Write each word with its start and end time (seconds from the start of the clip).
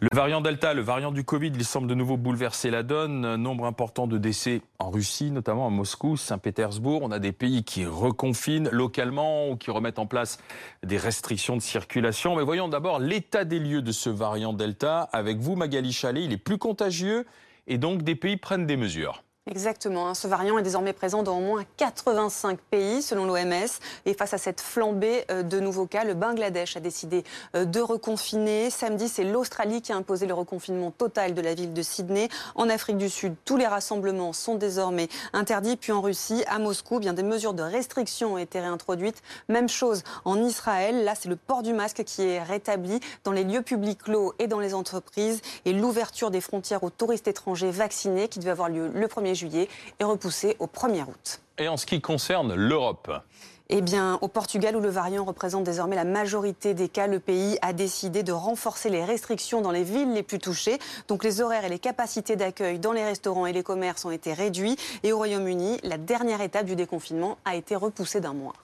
Le 0.00 0.08
variant 0.12 0.42
Delta, 0.42 0.74
le 0.74 0.82
variant 0.82 1.10
du 1.10 1.24
Covid, 1.24 1.52
il 1.54 1.64
semble 1.64 1.86
de 1.86 1.94
nouveau 1.94 2.18
bouleverser 2.18 2.70
la 2.70 2.82
donne. 2.82 3.36
Nombre 3.36 3.64
important 3.64 4.06
de 4.06 4.18
décès 4.18 4.60
en 4.78 4.90
Russie, 4.90 5.30
notamment 5.30 5.66
à 5.66 5.70
Moscou, 5.70 6.18
Saint-Pétersbourg. 6.18 7.00
On 7.02 7.10
a 7.10 7.18
des 7.18 7.32
pays 7.32 7.64
qui 7.64 7.86
reconfinent 7.86 8.68
localement 8.70 9.48
ou 9.48 9.56
qui 9.56 9.70
remettent 9.70 9.98
en 9.98 10.04
place 10.04 10.38
des 10.82 10.98
restrictions 10.98 11.56
de 11.56 11.62
circulation. 11.62 12.36
Mais 12.36 12.42
voyons 12.42 12.68
d'abord 12.68 12.98
l'état 12.98 13.44
des 13.44 13.58
lieux 13.58 13.80
de 13.80 13.92
ce 13.92 14.10
variant 14.10 14.52
Delta. 14.52 15.00
Avec 15.12 15.38
vous, 15.38 15.56
Magali 15.56 15.92
Chalet, 15.92 16.24
il 16.24 16.32
est 16.32 16.36
plus 16.36 16.58
contagieux 16.58 17.24
et 17.66 17.78
donc 17.78 18.02
des 18.02 18.16
pays 18.16 18.36
prennent 18.36 18.66
des 18.66 18.76
mesures. 18.76 19.22
Exactement. 19.48 20.08
Hein. 20.08 20.14
Ce 20.14 20.26
variant 20.26 20.58
est 20.58 20.62
désormais 20.62 20.92
présent 20.92 21.22
dans 21.22 21.38
au 21.38 21.40
moins 21.40 21.62
85 21.76 22.58
pays, 22.68 23.00
selon 23.00 23.26
l'OMS. 23.26 23.68
Et 24.04 24.14
face 24.14 24.34
à 24.34 24.38
cette 24.38 24.60
flambée 24.60 25.24
euh, 25.30 25.44
de 25.44 25.60
nouveaux 25.60 25.86
cas, 25.86 26.02
le 26.02 26.14
Bangladesh 26.14 26.76
a 26.76 26.80
décidé 26.80 27.22
euh, 27.54 27.64
de 27.64 27.78
reconfiner. 27.78 28.70
Samedi, 28.70 29.08
c'est 29.08 29.22
l'Australie 29.22 29.82
qui 29.82 29.92
a 29.92 29.96
imposé 29.96 30.26
le 30.26 30.34
reconfinement 30.34 30.90
total 30.90 31.32
de 31.32 31.40
la 31.40 31.54
ville 31.54 31.72
de 31.72 31.82
Sydney. 31.82 32.28
En 32.56 32.68
Afrique 32.68 32.96
du 32.96 33.08
Sud, 33.08 33.36
tous 33.44 33.56
les 33.56 33.68
rassemblements 33.68 34.32
sont 34.32 34.56
désormais 34.56 35.08
interdits. 35.32 35.76
Puis 35.76 35.92
en 35.92 36.00
Russie, 36.00 36.42
à 36.48 36.58
Moscou, 36.58 36.98
bien 36.98 37.12
des 37.12 37.22
mesures 37.22 37.54
de 37.54 37.62
restriction 37.62 38.34
ont 38.34 38.38
été 38.38 38.58
réintroduites. 38.58 39.22
Même 39.48 39.68
chose 39.68 40.02
en 40.24 40.42
Israël. 40.42 41.04
Là, 41.04 41.14
c'est 41.14 41.28
le 41.28 41.36
port 41.36 41.62
du 41.62 41.72
masque 41.72 42.02
qui 42.02 42.22
est 42.22 42.42
rétabli 42.42 42.98
dans 43.22 43.32
les 43.32 43.44
lieux 43.44 43.62
publics 43.62 44.02
clos 44.02 44.34
et 44.40 44.48
dans 44.48 44.58
les 44.58 44.74
entreprises. 44.74 45.40
Et 45.66 45.72
l'ouverture 45.72 46.32
des 46.32 46.40
frontières 46.40 46.82
aux 46.82 46.90
touristes 46.90 47.28
étrangers 47.28 47.70
vaccinés 47.70 48.26
qui 48.26 48.40
devait 48.40 48.50
avoir 48.50 48.68
lieu 48.68 48.90
le 48.92 49.06
1er 49.06 49.35
juillet 49.36 49.68
est 50.00 50.04
repoussé 50.04 50.56
au 50.58 50.66
1er 50.66 51.02
août. 51.02 51.40
Et 51.58 51.68
en 51.68 51.76
ce 51.76 51.86
qui 51.86 52.00
concerne 52.00 52.54
l'Europe 52.54 53.10
eh 53.68 53.80
bien, 53.80 54.18
au 54.20 54.28
Portugal, 54.28 54.76
où 54.76 54.80
le 54.80 54.88
variant 54.88 55.24
représente 55.24 55.64
désormais 55.64 55.96
la 55.96 56.04
majorité 56.04 56.72
des 56.72 56.88
cas, 56.88 57.08
le 57.08 57.18
pays 57.18 57.58
a 57.62 57.72
décidé 57.72 58.22
de 58.22 58.30
renforcer 58.30 58.90
les 58.90 59.04
restrictions 59.04 59.60
dans 59.60 59.72
les 59.72 59.82
villes 59.82 60.12
les 60.12 60.22
plus 60.22 60.38
touchées. 60.38 60.78
Donc, 61.08 61.24
les 61.24 61.40
horaires 61.40 61.64
et 61.64 61.68
les 61.68 61.80
capacités 61.80 62.36
d'accueil 62.36 62.78
dans 62.78 62.92
les 62.92 63.02
restaurants 63.02 63.44
et 63.44 63.52
les 63.52 63.64
commerces 63.64 64.04
ont 64.04 64.12
été 64.12 64.32
réduits. 64.32 64.76
Et 65.02 65.12
au 65.12 65.16
Royaume-Uni, 65.16 65.80
la 65.82 65.98
dernière 65.98 66.42
étape 66.42 66.66
du 66.66 66.76
déconfinement 66.76 67.38
a 67.44 67.56
été 67.56 67.74
repoussée 67.74 68.20
d'un 68.20 68.34
mois. 68.34 68.54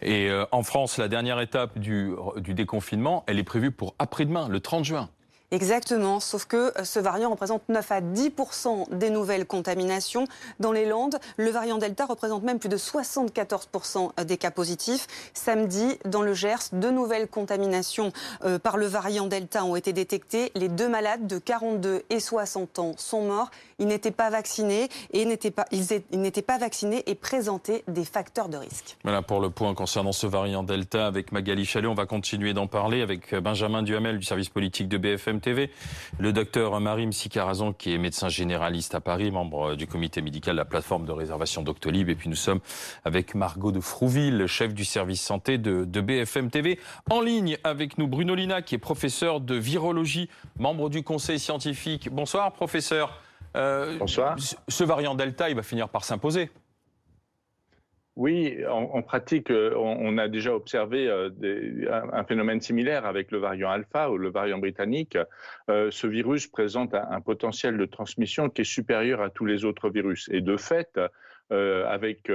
Et 0.00 0.28
euh, 0.30 0.46
en 0.52 0.62
France, 0.62 0.98
la 0.98 1.08
dernière 1.08 1.40
étape 1.40 1.78
du, 1.78 2.12
du 2.36 2.54
déconfinement, 2.54 3.24
elle 3.26 3.40
est 3.40 3.44
prévue 3.44 3.72
pour 3.72 3.94
après-demain, 3.98 4.48
le 4.48 4.60
30 4.60 4.84
juin. 4.84 5.08
Exactement, 5.54 6.18
sauf 6.18 6.46
que 6.46 6.76
euh, 6.80 6.82
ce 6.82 6.98
variant 6.98 7.30
représente 7.30 7.68
9 7.68 7.92
à 7.92 8.00
10% 8.00 8.92
des 8.92 9.08
nouvelles 9.08 9.46
contaminations. 9.46 10.26
Dans 10.58 10.72
les 10.72 10.84
Landes, 10.84 11.20
le 11.36 11.48
variant 11.50 11.78
Delta 11.78 12.06
représente 12.06 12.42
même 12.42 12.58
plus 12.58 12.68
de 12.68 12.76
74% 12.76 14.24
des 14.24 14.36
cas 14.36 14.50
positifs. 14.50 15.06
Samedi, 15.32 15.96
dans 16.06 16.22
le 16.22 16.34
Gers, 16.34 16.70
deux 16.72 16.90
nouvelles 16.90 17.28
contaminations 17.28 18.10
euh, 18.44 18.58
par 18.58 18.76
le 18.76 18.86
variant 18.86 19.28
Delta 19.28 19.64
ont 19.64 19.76
été 19.76 19.92
détectées. 19.92 20.50
Les 20.56 20.68
deux 20.68 20.88
malades 20.88 21.28
de 21.28 21.38
42 21.38 22.02
et 22.10 22.18
60 22.18 22.80
ans 22.80 22.94
sont 22.96 23.22
morts. 23.22 23.52
Ils 23.78 23.86
n'étaient 23.86 24.10
pas 24.10 24.30
vaccinés 24.30 24.88
et 25.12 25.22
ils 25.22 25.28
n'étaient 25.28 26.42
pas 26.42 26.58
vaccinés 26.58 27.04
et 27.06 27.14
présentaient 27.14 27.84
des 27.86 28.04
facteurs 28.04 28.48
de 28.48 28.56
risque. 28.56 28.96
Voilà 29.04 29.22
pour 29.22 29.40
le 29.40 29.50
point 29.50 29.72
concernant 29.74 30.12
ce 30.12 30.26
variant 30.26 30.64
Delta 30.64 31.06
avec 31.06 31.30
Magali 31.30 31.64
Chalet. 31.64 31.88
On 31.88 31.94
va 31.94 32.06
continuer 32.06 32.54
d'en 32.54 32.66
parler 32.66 33.02
avec 33.02 33.36
Benjamin 33.36 33.84
Duhamel 33.84 34.18
du 34.18 34.24
service 34.24 34.48
politique 34.48 34.88
de 34.88 34.98
BFM 34.98 35.40
TV, 35.44 35.70
le 36.18 36.32
docteur 36.32 36.80
Marim 36.80 37.12
Sikarazan 37.12 37.74
qui 37.74 37.92
est 37.92 37.98
médecin 37.98 38.30
généraliste 38.30 38.94
à 38.94 39.00
Paris, 39.00 39.30
membre 39.30 39.74
du 39.74 39.86
comité 39.86 40.22
médical 40.22 40.54
de 40.54 40.58
la 40.58 40.64
plateforme 40.64 41.04
de 41.04 41.12
réservation 41.12 41.62
Doctolib. 41.62 42.08
Et 42.08 42.14
puis 42.14 42.30
nous 42.30 42.36
sommes 42.36 42.60
avec 43.04 43.34
Margot 43.34 43.70
de 43.70 43.80
Frouville, 43.80 44.46
chef 44.46 44.72
du 44.72 44.86
service 44.86 45.20
santé 45.20 45.58
de, 45.58 45.84
de 45.84 46.00
BFM 46.00 46.50
TV. 46.50 46.80
En 47.10 47.20
ligne 47.20 47.58
avec 47.62 47.98
nous 47.98 48.08
Bruno 48.08 48.34
Lina 48.34 48.62
qui 48.62 48.74
est 48.74 48.78
professeur 48.78 49.40
de 49.40 49.54
virologie, 49.54 50.30
membre 50.58 50.88
du 50.88 51.02
conseil 51.02 51.38
scientifique. 51.38 52.08
Bonsoir 52.10 52.52
professeur. 52.52 53.20
Euh, 53.56 53.98
Bonsoir. 53.98 54.36
Ce 54.38 54.84
variant 54.84 55.14
Delta, 55.14 55.50
il 55.50 55.56
va 55.56 55.62
finir 55.62 55.88
par 55.88 56.04
s'imposer. 56.04 56.50
Oui, 58.16 58.64
en, 58.70 59.02
pratique, 59.02 59.50
euh, 59.50 59.74
on, 59.76 60.18
a 60.18 60.28
déjà 60.28 60.54
observé 60.54 61.08
euh, 61.08 61.30
un, 62.12 62.22
phénomène 62.22 62.60
similaire 62.60 63.06
avec 63.06 63.32
le 63.32 63.38
variant 63.38 63.70
alpha 63.70 64.08
ou 64.08 64.18
le 64.18 64.30
variant 64.30 64.58
britannique. 64.58 65.18
ce 65.68 66.06
virus 66.06 66.46
présente 66.46 66.94
un, 66.94 67.20
potentiel 67.20 67.76
de 67.76 67.86
transmission 67.86 68.50
qui 68.50 68.60
est 68.60 68.64
supérieur 68.64 69.20
à 69.20 69.30
tous 69.30 69.46
les 69.46 69.64
autres 69.64 69.90
virus. 69.90 70.28
Et 70.32 70.40
de 70.40 70.56
fait, 70.56 71.00
avec 71.50 72.30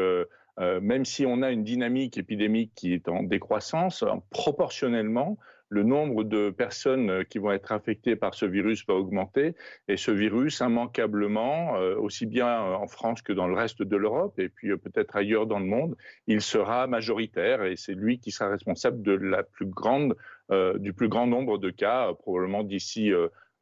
même 0.57 1.05
si 1.05 1.25
on 1.25 1.41
a 1.41 1.51
une 1.51 1.63
dynamique 1.63 2.17
épidémique 2.17 2.73
qui 2.75 2.93
est 2.93 3.07
en 3.07 3.23
décroissance, 3.23 4.03
proportionnellement, 4.31 5.37
le 5.69 5.83
nombre 5.83 6.23
de 6.23 6.49
personnes 6.49 7.09
euh, 7.09 7.23
qui 7.23 7.37
vont 7.37 7.51
être 7.51 7.71
infectées 7.71 8.15
par 8.15 8.33
ce 8.33 8.45
virus 8.45 8.85
va 8.87 8.95
augmenter. 8.95 9.55
Et 9.87 9.97
ce 9.97 10.11
virus, 10.11 10.59
immanquablement, 10.59 11.77
euh, 11.77 11.95
aussi 11.95 12.25
bien 12.25 12.47
euh, 12.47 12.73
en 12.73 12.87
France 12.87 13.21
que 13.21 13.33
dans 13.33 13.47
le 13.47 13.53
reste 13.53 13.83
de 13.83 13.95
l'Europe 13.95 14.37
et 14.39 14.49
puis 14.49 14.75
peut-être 14.77 15.15
ailleurs 15.15 15.45
dans 15.45 15.59
le 15.59 15.65
monde, 15.65 15.95
il 16.27 16.41
sera 16.41 16.87
majoritaire 16.87 17.63
et 17.63 17.75
c'est 17.75 17.93
lui 17.93 18.19
qui 18.19 18.31
sera 18.31 18.49
responsable 18.49 19.01
du 19.01 20.93
plus 20.93 21.07
grand 21.07 21.27
nombre 21.27 21.57
de 21.57 21.69
cas, 21.69 22.13
probablement 22.13 22.63
d'ici 22.63 23.11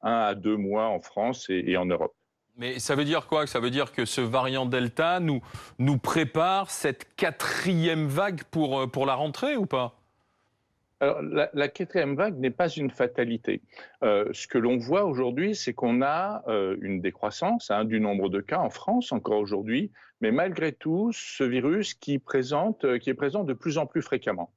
un 0.01 0.11
à 0.11 0.35
deux 0.35 0.55
mois 0.55 0.87
en 0.87 1.01
France 1.01 1.47
et, 1.49 1.75
en 1.75 1.85
Europe. 1.85 2.13
Mais 2.55 2.79
ça 2.79 2.95
veut 2.95 3.05
dire 3.05 3.27
quoi? 3.27 3.45
Ça 3.45 3.59
veut 3.59 3.69
dire 3.69 3.91
que 3.91 4.05
ce 4.05 4.21
variant 4.21 4.65
Delta 4.65 5.19
nous, 5.19 5.41
prépare 5.97 6.71
cette 6.71 7.15
quatrième 7.15 8.07
vague 8.07 8.43
pour 8.43 9.05
la 9.05 9.15
rentrée 9.15 9.57
ou 9.57 9.65
pas? 9.65 9.96
Alors, 10.99 11.21
la, 11.21 11.67
quatrième 11.67 12.15
vague 12.15 12.39
n'est 12.39 12.49
pas 12.49 12.69
une 12.69 12.89
fatalité. 12.89 13.61
Euh, 14.03 14.27
ce 14.31 14.47
que 14.47 14.57
l'on 14.57 14.77
voit 14.77 15.05
aujourd'hui, 15.05 15.53
c'est 15.53 15.73
qu'on 15.73 16.01
a 16.01 16.43
euh, 16.47 16.75
une 16.81 17.01
décroissance 17.01 17.69
hein, 17.69 17.85
du 17.85 17.99
nombre 17.99 18.29
de 18.29 18.41
cas 18.41 18.57
en 18.57 18.71
France 18.71 19.11
encore 19.11 19.39
aujourd'hui, 19.39 19.91
mais 20.21 20.31
malgré 20.31 20.71
tout, 20.71 21.11
ce 21.13 21.43
virus 21.43 21.93
qui, 21.93 22.19
euh, 22.19 22.97
qui 22.97 23.09
est 23.11 23.13
présent 23.13 23.43
de 23.43 23.53
plus 23.53 23.77
en 23.77 23.85
plus 23.85 24.01
fréquemment. 24.01 24.51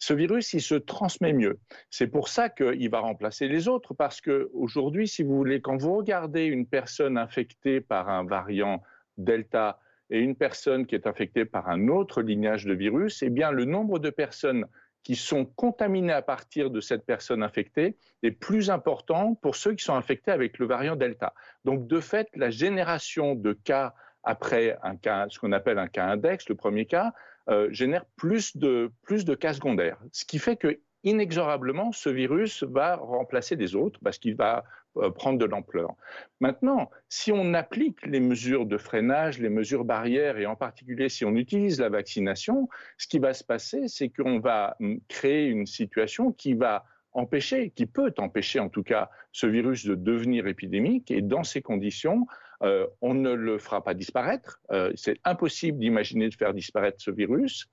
Ce 0.00 0.12
virus, 0.12 0.52
il 0.52 0.62
se 0.62 0.74
transmet 0.74 1.32
mieux. 1.32 1.60
C'est 1.90 2.08
pour 2.08 2.26
ça 2.26 2.48
qu'il 2.48 2.90
va 2.90 2.98
remplacer 2.98 3.46
les 3.46 3.68
autres, 3.68 3.94
parce 3.94 4.20
que 4.20 4.50
aujourd'hui, 4.52 5.06
si 5.06 5.22
vous 5.22 5.36
voulez, 5.36 5.60
quand 5.60 5.76
vous 5.76 5.94
regardez 5.94 6.44
une 6.46 6.66
personne 6.66 7.16
infectée 7.16 7.80
par 7.80 8.08
un 8.08 8.24
variant 8.24 8.82
Delta 9.16 9.78
et 10.10 10.18
une 10.18 10.34
personne 10.34 10.86
qui 10.86 10.96
est 10.96 11.06
infectée 11.06 11.44
par 11.44 11.68
un 11.68 11.86
autre 11.86 12.20
lignage 12.20 12.64
de 12.64 12.74
virus, 12.74 13.22
eh 13.22 13.30
bien, 13.30 13.52
le 13.52 13.64
nombre 13.64 14.00
de 14.00 14.10
personnes 14.10 14.66
qui 15.04 15.14
sont 15.16 15.44
contaminés 15.44 16.12
à 16.12 16.22
partir 16.22 16.70
de 16.70 16.80
cette 16.80 17.04
personne 17.04 17.42
infectée 17.42 17.96
est 18.22 18.32
plus 18.32 18.70
important 18.70 19.34
pour 19.34 19.54
ceux 19.54 19.74
qui 19.74 19.84
sont 19.84 19.94
infectés 19.94 20.32
avec 20.32 20.58
le 20.58 20.66
variant 20.66 20.96
Delta. 20.96 21.34
Donc, 21.64 21.86
de 21.86 22.00
fait, 22.00 22.28
la 22.34 22.50
génération 22.50 23.34
de 23.34 23.52
cas 23.52 23.94
après 24.24 24.78
un 24.82 24.96
cas, 24.96 25.26
ce 25.28 25.38
qu'on 25.38 25.52
appelle 25.52 25.78
un 25.78 25.88
cas 25.88 26.06
index, 26.06 26.48
le 26.48 26.54
premier 26.54 26.86
cas, 26.86 27.12
euh, 27.50 27.68
génère 27.70 28.06
plus 28.16 28.56
de, 28.56 28.90
plus 29.02 29.26
de 29.26 29.34
cas 29.34 29.52
secondaires. 29.52 29.98
Ce 30.12 30.24
qui 30.24 30.38
fait 30.38 30.56
que 30.56 30.80
inexorablement, 31.04 31.92
ce 31.92 32.08
virus 32.08 32.62
va 32.64 32.96
remplacer 32.96 33.56
des 33.56 33.76
autres 33.76 34.00
parce 34.02 34.18
qu'il 34.18 34.34
va 34.34 34.64
euh, 34.96 35.10
prendre 35.10 35.38
de 35.40 35.44
l'ampleur. 35.44 35.96
Maintenant, 36.40 36.88
si 37.08 37.32
on 37.32 37.52
applique 37.52 38.06
les 38.06 38.20
mesures 38.20 38.64
de 38.64 38.78
freinage, 38.78 39.40
les 39.40 39.48
mesures 39.48 39.84
barrières, 39.84 40.38
et 40.38 40.46
en 40.46 40.54
particulier 40.54 41.08
si 41.08 41.24
on 41.24 41.34
utilise 41.34 41.80
la 41.80 41.88
vaccination, 41.88 42.68
ce 42.96 43.08
qui 43.08 43.18
va 43.18 43.34
se 43.34 43.42
passer, 43.42 43.88
c'est 43.88 44.08
qu'on 44.08 44.38
va 44.38 44.76
hum, 44.80 45.00
créer 45.08 45.48
une 45.48 45.66
situation 45.66 46.30
qui 46.30 46.54
va 46.54 46.84
empêcher, 47.12 47.70
qui 47.70 47.86
peut 47.86 48.14
empêcher 48.18 48.60
en 48.60 48.68
tout 48.68 48.84
cas 48.84 49.10
ce 49.32 49.48
virus 49.48 49.84
de 49.84 49.96
devenir 49.96 50.46
épidémique. 50.46 51.10
Et 51.10 51.22
dans 51.22 51.42
ces 51.42 51.60
conditions, 51.60 52.28
euh, 52.62 52.86
on 53.00 53.14
ne 53.14 53.32
le 53.32 53.58
fera 53.58 53.82
pas 53.82 53.94
disparaître. 53.94 54.60
Euh, 54.70 54.92
c'est 54.94 55.18
impossible 55.24 55.78
d'imaginer 55.78 56.28
de 56.28 56.34
faire 56.34 56.54
disparaître 56.54 57.00
ce 57.00 57.10
virus. 57.10 57.68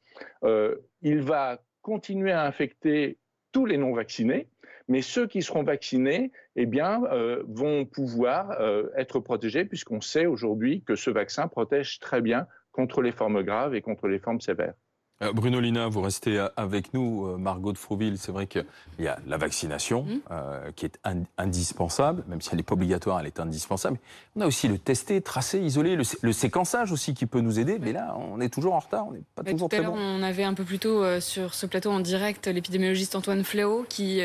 il 1.04 1.22
va 1.22 1.62
continuer 1.82 2.32
à 2.32 2.46
infecter 2.46 3.18
tous 3.52 3.66
les 3.66 3.78
non 3.78 3.94
vaccinés, 3.94 4.48
mais 4.88 5.02
ceux 5.02 5.28
qui 5.28 5.42
seront 5.42 5.64
vaccinés 5.64 6.32
eh 6.56 6.66
bien, 6.66 7.04
euh, 7.06 7.44
vont 7.48 7.86
pouvoir 7.86 8.52
euh, 8.60 8.90
être 8.96 9.20
protégés 9.20 9.66
puisqu'on 9.66 10.02
sait 10.02 10.26
aujourd'hui 10.26 10.84
que 10.84 10.96
ce 10.96 11.10
vaccin 11.10 11.48
protège 11.48 12.00
très 12.00 12.22
bien 12.22 12.48
contre 12.72 13.02
les 13.02 13.12
formes 13.12 13.44
graves 13.44 13.76
et 13.76 13.82
contre 13.82 14.08
les 14.08 14.20
formes 14.20 14.42
sévères. 14.42 14.74
Euh, 15.22 15.34
Bruno 15.34 15.60
Lina, 15.60 15.88
vous 15.88 16.02
restez 16.02 16.38
euh, 16.38 16.48
avec 16.58 16.94
nous. 16.94 17.28
Euh, 17.28 17.38
Margot 17.38 17.72
de 17.72 17.78
Frouville, 17.78 18.18
c'est 18.18 18.32
vrai 18.32 18.48
qu'il 18.48 18.66
y 19.00 19.08
a 19.08 19.20
la 19.28 19.38
vaccination 19.38 20.04
mmh. 20.04 20.72
qui 20.76 20.86
est 20.86 21.00
indispensable, 21.38 22.24
même 22.28 22.42
si 22.42 22.50
elle 22.52 22.58
n'est 22.58 22.64
pas 22.64 22.74
obligatoire, 22.74 23.20
elle 23.20 23.28
est 23.28 23.40
indispensable. 23.40 23.98
On 24.36 24.42
a 24.42 24.48
aussi 24.48 24.68
le 24.68 24.78
tester, 24.78 25.22
tracer, 25.22 25.60
isoler, 25.60 25.96
le, 25.96 26.34
séquençage 26.34 26.92
aussi 26.92 27.14
qui 27.14 27.26
peut 27.26 27.42
nous 27.42 27.60
aider. 27.60 27.78
Mais 27.80 27.94
là, 27.94 28.16
on 28.18 28.40
est 28.42 28.50
toujours 28.50 28.74
en 28.74 28.80
retard, 28.80 29.08
on 29.08 29.12
n'est 29.12 29.24
pas 29.36 29.44
toujours 29.44 29.70
tout 29.70 29.76
à 29.76 29.80
l'heure, 29.80 29.94
On 29.94 30.24
avait 30.24 30.44
un 30.44 30.54
peu 30.54 30.64
plus 30.64 30.80
tôt 30.80 31.04
sur 31.20 31.54
ce 31.54 31.66
plateau 31.66 31.92
en 31.92 32.00
direct 32.00 32.48
l'épidémiologiste 32.48 33.16
Antoine 33.16 33.44
Fléau 33.44 33.86
qui 33.88 34.22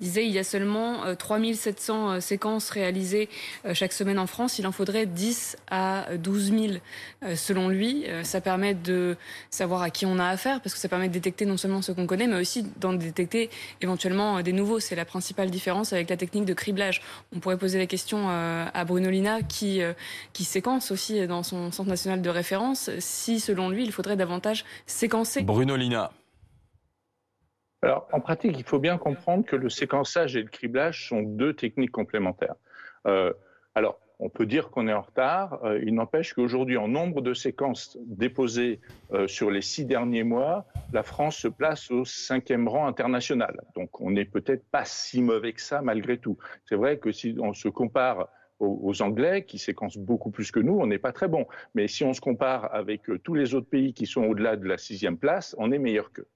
disait 0.00 0.26
il 0.26 0.32
y 0.32 0.38
a 0.38 0.44
seulement 0.44 1.14
3700 1.16 2.20
séquences 2.20 2.70
réalisées 2.70 3.28
chaque 3.72 3.92
semaine 3.92 4.18
en 4.18 4.26
France. 4.26 4.58
Il 4.58 4.66
en 4.66 4.72
faudrait 4.72 5.06
10 5.06 5.56
à 5.70 6.06
12 6.16 6.52
000 6.52 7.34
selon 7.34 7.68
lui. 7.68 8.06
Ça 8.22 8.40
permet 8.40 8.74
de 8.74 9.16
savoir 9.50 9.82
à 9.82 9.90
qui 9.90 10.06
on 10.06 10.18
a 10.18 10.37
faire 10.38 10.60
parce 10.62 10.74
que 10.74 10.80
ça 10.80 10.88
permet 10.88 11.08
de 11.08 11.12
détecter 11.12 11.44
non 11.44 11.56
seulement 11.56 11.82
ce 11.82 11.92
qu'on 11.92 12.06
connaît, 12.06 12.26
mais 12.26 12.40
aussi 12.40 12.62
d'en 12.78 12.94
détecter 12.94 13.50
éventuellement 13.82 14.40
des 14.40 14.52
nouveaux. 14.52 14.80
C'est 14.80 14.96
la 14.96 15.04
principale 15.04 15.50
différence 15.50 15.92
avec 15.92 16.08
la 16.08 16.16
technique 16.16 16.46
de 16.46 16.54
criblage. 16.54 17.02
On 17.34 17.40
pourrait 17.40 17.58
poser 17.58 17.78
la 17.78 17.86
question 17.86 18.28
à 18.28 18.84
Bruno 18.84 19.10
Lina 19.10 19.42
qui, 19.42 19.80
qui 20.32 20.44
séquence 20.44 20.90
aussi 20.90 21.26
dans 21.26 21.42
son 21.42 21.70
centre 21.70 21.90
national 21.90 22.22
de 22.22 22.30
référence 22.30 22.90
si, 22.98 23.40
selon 23.40 23.68
lui, 23.68 23.84
il 23.84 23.92
faudrait 23.92 24.16
davantage 24.16 24.64
séquencer. 24.86 25.42
Bruno 25.42 25.76
Lina. 25.76 26.10
Alors, 27.82 28.08
en 28.12 28.20
pratique, 28.20 28.56
il 28.58 28.64
faut 28.64 28.80
bien 28.80 28.98
comprendre 28.98 29.44
que 29.44 29.54
le 29.54 29.70
séquençage 29.70 30.36
et 30.36 30.42
le 30.42 30.48
criblage 30.48 31.08
sont 31.08 31.22
deux 31.22 31.54
techniques 31.54 31.92
complémentaires. 31.92 32.56
Euh, 33.06 33.32
alors, 33.74 34.00
on 34.20 34.28
peut 34.28 34.46
dire 34.46 34.70
qu'on 34.70 34.88
est 34.88 34.92
en 34.92 35.02
retard. 35.02 35.64
Euh, 35.64 35.80
il 35.84 35.94
n'empêche 35.94 36.34
qu'aujourd'hui, 36.34 36.76
en 36.76 36.88
nombre 36.88 37.20
de 37.20 37.34
séquences 37.34 37.96
déposées 38.04 38.80
euh, 39.12 39.28
sur 39.28 39.50
les 39.50 39.62
six 39.62 39.84
derniers 39.84 40.24
mois, 40.24 40.66
la 40.92 41.02
France 41.02 41.36
se 41.36 41.48
place 41.48 41.90
au 41.90 42.04
cinquième 42.04 42.68
rang 42.68 42.86
international. 42.86 43.62
Donc, 43.76 44.00
on 44.00 44.10
n'est 44.10 44.24
peut-être 44.24 44.64
pas 44.70 44.84
si 44.84 45.22
mauvais 45.22 45.52
que 45.52 45.62
ça 45.62 45.82
malgré 45.82 46.18
tout. 46.18 46.36
C'est 46.64 46.74
vrai 46.74 46.98
que 46.98 47.12
si 47.12 47.36
on 47.40 47.52
se 47.52 47.68
compare 47.68 48.28
aux, 48.58 49.02
Anglais 49.02 49.44
qui 49.44 49.56
séquencent 49.56 50.00
beaucoup 50.00 50.32
plus 50.32 50.50
que 50.50 50.58
nous, 50.58 50.76
on 50.80 50.86
n'est 50.88 50.98
pas 50.98 51.12
très 51.12 51.28
bon. 51.28 51.46
Mais 51.76 51.86
si 51.86 52.02
on 52.02 52.12
se 52.12 52.20
compare 52.20 52.74
avec 52.74 53.02
tous 53.22 53.34
les 53.34 53.54
autres 53.54 53.68
pays 53.68 53.94
qui 53.94 54.04
sont 54.04 54.24
au-delà 54.24 54.56
de 54.56 54.66
la 54.66 54.78
sixième 54.78 55.16
place, 55.16 55.54
on 55.58 55.70
est 55.70 55.78
meilleur 55.78 56.12
qu'eux. 56.12 56.26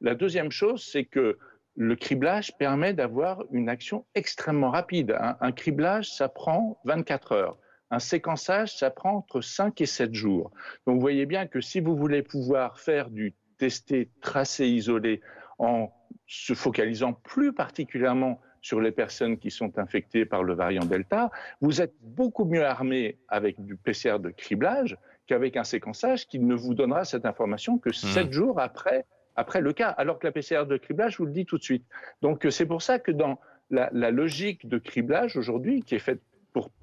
La 0.00 0.14
deuxième 0.14 0.50
chose, 0.50 0.82
c'est 0.90 1.04
que 1.04 1.36
le 1.76 1.94
criblage 1.94 2.56
permet 2.56 2.94
d'avoir 2.94 3.44
une 3.52 3.68
action 3.68 4.04
extrêmement 4.14 4.70
rapide. 4.70 5.16
Un, 5.40 5.52
criblage, 5.52 6.10
ça 6.10 6.28
prend 6.28 6.80
24 6.84 7.32
heures. 7.32 7.58
Un 7.90 7.98
séquençage, 7.98 8.76
ça 8.76 8.90
prend 8.90 9.16
entre 9.16 9.42
5 9.42 9.80
et 9.80 9.86
7 9.86 10.12
jours. 10.12 10.50
Donc 10.86 10.96
vous 10.96 11.00
voyez 11.00 11.26
bien 11.26 11.46
que 11.46 11.60
si 11.60 11.80
vous 11.80 11.94
voulez 11.94 12.22
pouvoir 12.22 12.80
faire 12.80 13.10
du 13.10 13.34
testé, 13.58 14.10
tracé, 14.22 14.66
isolé 14.66 15.20
en 15.58 15.92
se 16.26 16.54
focalisant 16.54 17.12
plus 17.12 17.52
particulièrement 17.52 18.40
sur 18.62 18.80
les 18.80 18.90
personnes 18.90 19.38
qui 19.38 19.50
sont 19.50 19.78
infectées 19.78 20.24
par 20.24 20.42
le 20.42 20.54
variant 20.54 20.84
Delta, 20.84 21.30
vous 21.60 21.80
êtes 21.80 21.94
beaucoup 22.00 22.44
mieux 22.44 22.64
armé 22.64 23.18
avec 23.28 23.64
du 23.64 23.76
PCR 23.76 24.18
de 24.18 24.30
criblage 24.30 24.96
qu'avec 25.26 25.56
un 25.56 25.64
séquençage 25.64 26.26
qui 26.26 26.40
ne 26.40 26.54
vous 26.54 26.74
donnera 26.74 27.04
cette 27.04 27.26
information 27.26 27.78
que 27.78 27.92
7 27.92 28.28
mmh. 28.28 28.32
jours 28.32 28.60
après 28.60 29.04
après 29.36 29.60
le 29.60 29.72
cas, 29.72 29.90
alors 29.90 30.18
que 30.18 30.26
la 30.26 30.32
PCR 30.32 30.64
de 30.66 30.76
criblage, 30.76 31.12
je 31.12 31.18
vous 31.18 31.26
le 31.26 31.32
dis 31.32 31.46
tout 31.46 31.58
de 31.58 31.62
suite. 31.62 31.84
Donc 32.22 32.46
euh, 32.46 32.50
c'est 32.50 32.66
pour 32.66 32.82
ça 32.82 32.98
que 32.98 33.12
dans 33.12 33.38
la, 33.70 33.90
logique 34.10 34.68
de 34.68 34.78
criblage 34.78 35.36
aujourd'hui, 35.36 35.82
qui 35.82 35.94
est 35.94 36.00
faite 36.00 36.20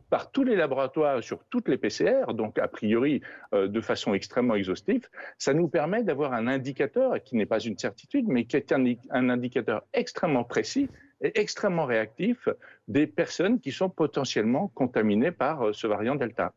par 0.09 0.29
tous 0.29 0.43
les 0.43 0.55
laboratoires 0.55 1.23
sur 1.23 1.43
toutes 1.45 1.67
les 1.67 1.77
PCR, 1.77 2.33
donc 2.35 2.59
a 2.59 2.67
priori 2.67 3.21
euh, 3.55 3.67
de 3.67 3.81
façon 3.81 4.13
extrêmement 4.13 4.53
exhaustive, 4.53 5.07
ça 5.39 5.55
nous 5.55 5.67
permet 5.67 6.03
d'avoir 6.03 6.33
un 6.33 6.45
indicateur 6.45 7.23
qui 7.23 7.35
n'est 7.35 7.47
pas 7.47 7.59
une 7.59 7.79
certitude, 7.79 8.27
mais 8.27 8.45
qui 8.45 8.55
est 8.55 8.71
un 8.71 9.29
indicateur 9.29 9.83
extrêmement 9.91 10.43
précis 10.43 10.87
et 11.23 11.39
extrêmement 11.39 11.85
réactif 11.85 12.47
des 12.87 13.07
personnes 13.07 13.59
qui 13.59 13.71
sont 13.71 13.89
potentiellement 13.89 14.67
contaminées 14.75 15.31
par 15.31 15.69
euh, 15.69 15.73
ce 15.73 15.87
variant 15.87 16.15
Delta 16.15 16.53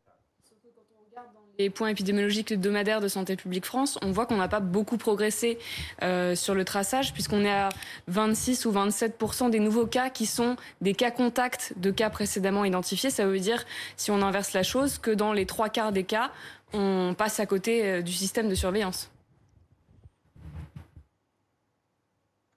les 1.59 1.71
points 1.71 1.89
épidémiologiques 1.89 2.53
hebdomadaires 2.53 3.01
de 3.01 3.09
Santé 3.09 3.37
publique 3.37 3.65
France, 3.65 3.99
on 4.03 4.11
voit 4.11 4.27
qu'on 4.27 4.37
n'a 4.37 4.49
pas 4.49 4.61
beaucoup 4.61 4.99
progressé 4.99 5.59
euh, 6.03 6.35
sur 6.35 6.55
le 6.55 6.65
traçage, 6.65 7.13
puisqu'on 7.13 7.45
est 7.45 7.51
à 7.51 7.69
26 8.09 8.67
ou 8.67 8.73
27 8.73 9.19
des 9.51 9.61
nouveaux 9.61 9.87
cas 9.87 10.11
qui 10.11 10.27
sont 10.27 10.57
des 10.81 10.95
cas 10.95 11.11
contacts 11.11 11.75
de 11.77 11.91
cas 11.91 12.11
précédemment 12.11 12.65
identifiés. 12.65 13.11
Ça 13.11 13.27
veut 13.27 13.39
dire, 13.39 13.65
si 13.97 14.11
on 14.11 14.23
inverse 14.23 14.53
la 14.53 14.63
chose, 14.63 14.99
que 14.99 15.11
dans 15.11 15.33
les 15.33 15.47
trois 15.47 15.69
quarts 15.69 15.93
des 15.93 16.05
cas, 16.05 16.31
on 16.73 17.15
passe 17.17 17.41
à 17.41 17.47
côté 17.47 17.85
euh, 17.85 18.03
du 18.03 18.13
système 18.13 18.49
de 18.49 18.55
surveillance. 18.55 19.11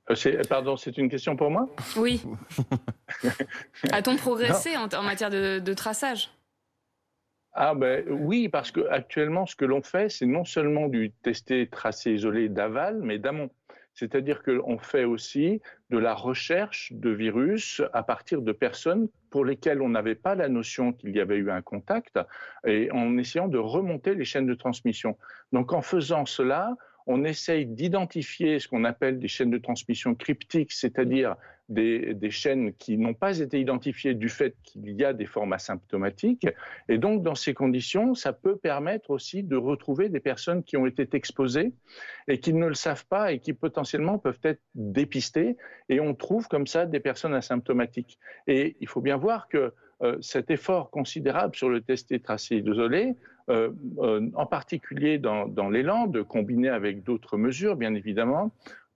Euh, 0.09 0.43
pardon, 0.49 0.75
c'est 0.75 0.97
une 0.97 1.07
question 1.07 1.35
pour 1.35 1.51
moi? 1.51 1.69
Oui. 1.95 2.21
A-t-on 3.91 4.17
progressé 4.17 4.71
en, 4.75 5.03
matière 5.03 5.29
de 5.29 5.73
traçage? 5.73 6.31
Ah 7.53 7.73
ben 7.73 8.05
oui, 8.09 8.47
parce 8.47 8.71
que 8.71 8.87
actuellement, 8.89 9.45
ce 9.45 9.55
que 9.55 9.65
l'on 9.65 9.81
fait, 9.81 10.09
c'est 10.09 10.25
non 10.25 10.45
seulement 10.45 10.87
du 10.87 11.11
testé, 11.23 11.67
tracé, 11.67 12.11
isolé 12.13 12.47
d'aval, 12.49 13.01
mais 13.01 13.17
d'amont. 13.17 13.49
C'est-à-dire 13.95 14.43
qu'on 14.43 14.77
fait 14.77 15.03
aussi 15.03 15.61
de 15.89 15.97
la 15.97 16.13
recherche 16.13 16.93
de 16.93 17.09
virus 17.09 17.81
à 17.91 18.03
partir 18.03 18.41
de 18.41 18.51
personnes 18.51 19.09
pour 19.29 19.43
lesquelles 19.43 19.81
on 19.81 19.89
n'avait 19.89 20.15
pas 20.15 20.35
la 20.35 20.47
notion 20.47 20.93
qu'il 20.93 21.13
y 21.15 21.19
avait 21.19 21.35
eu 21.37 21.51
un 21.51 21.61
contact, 21.61 22.17
et 22.65 22.89
en 22.91 23.17
essayant 23.17 23.47
de 23.47 23.57
remonter 23.57 24.15
les 24.15 24.25
chaînes 24.25 24.47
de 24.47 24.53
transmission. 24.53 25.17
Donc 25.51 25.73
en 25.73 25.81
faisant 25.81 26.25
cela, 26.25 26.75
on 27.11 27.23
essaye 27.23 27.65
d'identifier 27.65 28.59
ce 28.59 28.67
qu'on 28.67 28.83
appelle 28.83 29.17
des 29.17 29.27
chaînes 29.27 29.49
de 29.49 29.57
transmission 29.57 30.13
cryptiques, 30.13 30.71
c'est-à-dire 30.71 31.35
des, 31.67 32.29
chaînes 32.29 32.73
qui 32.73 32.97
n'ont 32.97 33.15
pas 33.15 33.39
été 33.39 33.59
identifiées 33.59 34.13
du 34.13 34.29
fait 34.29 34.55
qu'il 34.63 34.91
y 34.91 35.03
a 35.03 35.11
des 35.11 35.25
formes 35.25 35.53
asymptomatiques. 35.53 36.47
Et 36.87 36.99
donc, 36.99 37.23
dans 37.23 37.33
ces 37.33 37.55
conditions, 37.55 38.13
ça 38.13 38.31
peut 38.31 38.57
permettre 38.57 39.09
aussi 39.09 39.41
de 39.41 39.55
retrouver 39.55 40.09
des 40.09 40.19
personnes 40.19 40.63
qui 40.63 40.77
ont 40.77 40.85
été 40.85 41.07
exposées 41.13 41.73
et 42.27 42.39
qui 42.39 42.53
ne 42.53 42.67
le 42.67 42.75
savent 42.75 43.05
pas 43.07 43.31
et 43.31 43.39
qui 43.39 43.53
potentiellement 43.53 44.19
peuvent 44.19 44.39
être 44.43 44.61
dépistées. 44.75 45.57
Et 45.89 45.99
on 45.99 46.13
trouve 46.13 46.47
comme 46.47 46.67
ça 46.67 46.85
des 46.85 46.99
personnes 46.99 47.33
asymptomatiques. 47.33 48.19
Et 48.45 48.77
il 48.81 48.87
faut 48.87 49.01
bien 49.01 49.17
voir 49.17 49.47
que 49.47 49.73
euh, 50.01 50.17
cet 50.21 50.49
effort 50.49 50.89
considérable 50.91 51.55
sur 51.55 51.69
le 51.69 51.81
testé, 51.81 52.19
tracé, 52.19 52.57
isolé, 52.57 53.15
euh, 53.49 53.71
euh, 53.99 54.29
en 54.35 54.45
particulier 54.45 55.17
dans, 55.17 55.45
dans 55.45 55.69
les 55.69 55.83
Landes, 55.83 56.23
combiné 56.23 56.69
avec 56.69 57.03
d'autres 57.03 57.37
mesures, 57.37 57.75
bien 57.75 57.93
évidemment, 57.93 58.51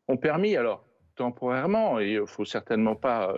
ont 0.08 0.18
permis, 0.18 0.56
alors 0.56 0.86
temporairement, 1.16 2.00
et 2.00 2.14
il 2.14 2.22
ne 2.22 2.26
faut 2.26 2.46
certainement 2.46 2.96
pas 2.96 3.32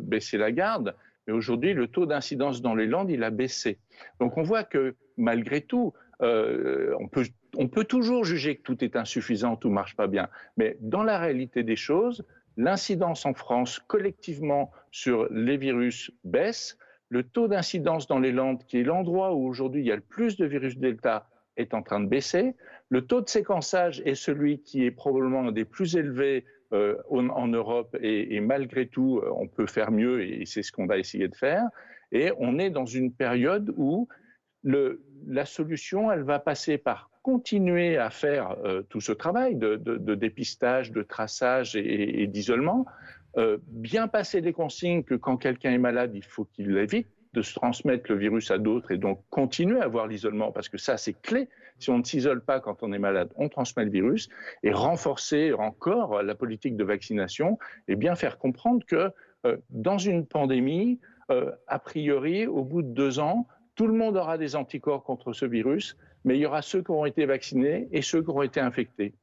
baisser 0.00 0.38
la 0.38 0.50
garde, 0.50 0.94
mais 1.26 1.34
aujourd'hui, 1.34 1.74
le 1.74 1.86
taux 1.88 2.06
d'incidence 2.06 2.62
dans 2.62 2.74
les 2.74 2.86
Landes, 2.86 3.10
il 3.10 3.22
a 3.22 3.30
baissé. 3.30 3.78
Donc 4.18 4.38
on 4.38 4.42
voit 4.42 4.64
que 4.64 4.94
malgré 5.18 5.60
tout, 5.60 5.92
on, 6.20 7.08
peut, 7.12 7.26
on 7.58 7.68
peut 7.68 7.84
toujours 7.84 8.24
juger 8.24 8.56
que 8.56 8.62
tout 8.62 8.82
est 8.82 8.96
insuffisant, 8.96 9.56
tout 9.56 9.68
marche 9.68 9.94
pas 9.94 10.06
bien. 10.06 10.28
Mais 10.56 10.78
dans 10.80 11.02
la 11.02 11.18
réalité 11.18 11.62
des 11.64 11.76
choses, 11.76 12.24
l'incidence 12.56 13.26
en 13.26 13.34
France 13.34 13.78
collectivement 13.78 14.70
sur 14.90 15.28
les 15.30 15.56
virus 15.56 16.10
baisse. 16.24 16.78
Le 17.08 17.22
taux 17.22 17.48
d'incidence 17.48 18.06
dans 18.06 18.18
les 18.18 18.32
Landes, 18.32 18.62
qui 18.66 18.78
est 18.78 18.82
l'endroit 18.82 19.34
où 19.34 19.46
aujourd'hui 19.46 19.82
il 19.82 19.86
y 19.86 19.92
a 19.92 19.96
le 19.96 20.02
plus 20.02 20.36
de 20.36 20.46
virus 20.46 20.76
Delta, 20.76 21.28
est 21.56 21.74
en 21.74 21.82
train 21.82 22.00
de 22.00 22.06
baisser. 22.06 22.54
Le 22.88 23.02
taux 23.02 23.20
de 23.20 23.28
séquençage 23.28 24.00
est 24.04 24.14
celui 24.14 24.62
qui 24.62 24.84
est 24.84 24.90
probablement 24.90 25.48
un 25.48 25.52
des 25.52 25.64
plus 25.64 25.96
élevés 25.96 26.44
euh, 26.72 26.96
en, 27.08 27.48
Europe 27.48 27.96
et, 28.00 28.40
malgré 28.40 28.86
tout, 28.86 29.18
euh, 29.18 29.30
on 29.34 29.48
peut 29.48 29.66
faire 29.66 29.90
mieux 29.90 30.22
et 30.22 30.44
c'est 30.44 30.62
ce 30.62 30.70
qu'on 30.70 30.86
va 30.86 30.98
essayer 30.98 31.26
de 31.26 31.34
faire. 31.34 31.64
Et 32.12 32.30
on 32.38 32.58
est 32.58 32.70
dans 32.70 32.86
une 32.86 33.12
période 33.12 33.72
où 33.76 34.08
la 34.64 35.46
solution, 35.46 36.12
elle 36.12 36.22
va 36.22 36.38
passer 36.38 36.78
par 36.78 37.10
continuer 37.22 37.98
à 37.98 38.10
faire 38.10 38.56
euh, 38.64 38.82
tout 38.88 39.00
ce 39.00 39.12
travail 39.12 39.56
de, 39.56 39.76
dépistage, 40.14 40.92
de 40.92 41.02
traçage 41.02 41.76
et, 41.76 42.26
d'isolement, 42.26 42.86
bien 43.66 44.08
passer 44.08 44.40
les 44.40 44.52
consignes 44.52 45.04
que 45.04 45.14
quand 45.14 45.36
quelqu'un 45.36 45.70
est 45.70 45.78
malade, 45.78 46.12
il 46.14 46.24
faut 46.24 46.44
qu'il 46.44 46.76
évite 46.76 47.08
de 47.34 47.42
se 47.42 47.54
transmettre 47.54 48.10
le 48.10 48.18
virus 48.18 48.50
à 48.50 48.58
d'autres 48.58 48.90
et 48.90 48.98
donc 48.98 49.22
continuer 49.30 49.80
à 49.80 49.84
avoir 49.84 50.06
l'isolement 50.06 50.50
parce 50.50 50.68
que 50.68 50.78
ça 50.78 50.96
c'est 50.96 51.20
clé. 51.20 51.48
Si 51.78 51.90
on 51.90 51.98
ne 51.98 52.04
s'isole 52.04 52.42
pas 52.42 52.60
quand 52.60 52.82
on 52.82 52.92
est 52.92 52.98
malade, 52.98 53.30
on 53.36 53.48
transmet 53.48 53.84
le 53.84 53.90
virus 53.90 54.28
et 54.62 54.72
renforcer 54.72 55.52
encore 55.52 56.22
la 56.22 56.34
politique 56.34 56.76
de 56.76 56.84
vaccination 56.84 57.58
et 57.86 57.96
bien 57.96 58.14
faire 58.16 58.38
comprendre 58.38 58.84
que 58.86 59.12
euh, 59.46 59.56
dans 59.70 59.98
une 59.98 60.26
pandémie, 60.26 60.98
euh, 61.30 61.52
a 61.66 61.78
priori, 61.78 62.46
au 62.46 62.64
bout 62.64 62.82
de 62.82 62.88
deux 62.88 63.20
ans, 63.20 63.46
tout 63.76 63.86
le 63.86 63.92
monde 63.92 64.16
aura 64.16 64.38
des 64.38 64.56
anticorps 64.56 65.04
contre 65.04 65.32
ce 65.32 65.46
virus, 65.46 65.96
mais 66.24 66.36
il 66.36 66.40
y 66.40 66.46
aura 66.46 66.62
ceux 66.62 66.82
qui 66.82 66.90
auront 66.90 67.04
été 67.04 67.26
vaccinés 67.26 67.88
et 67.92 68.02
ceux 68.02 68.22
qui 68.22 68.30
auront 68.30 68.42
été 68.42 68.58
infectés. 68.58 69.14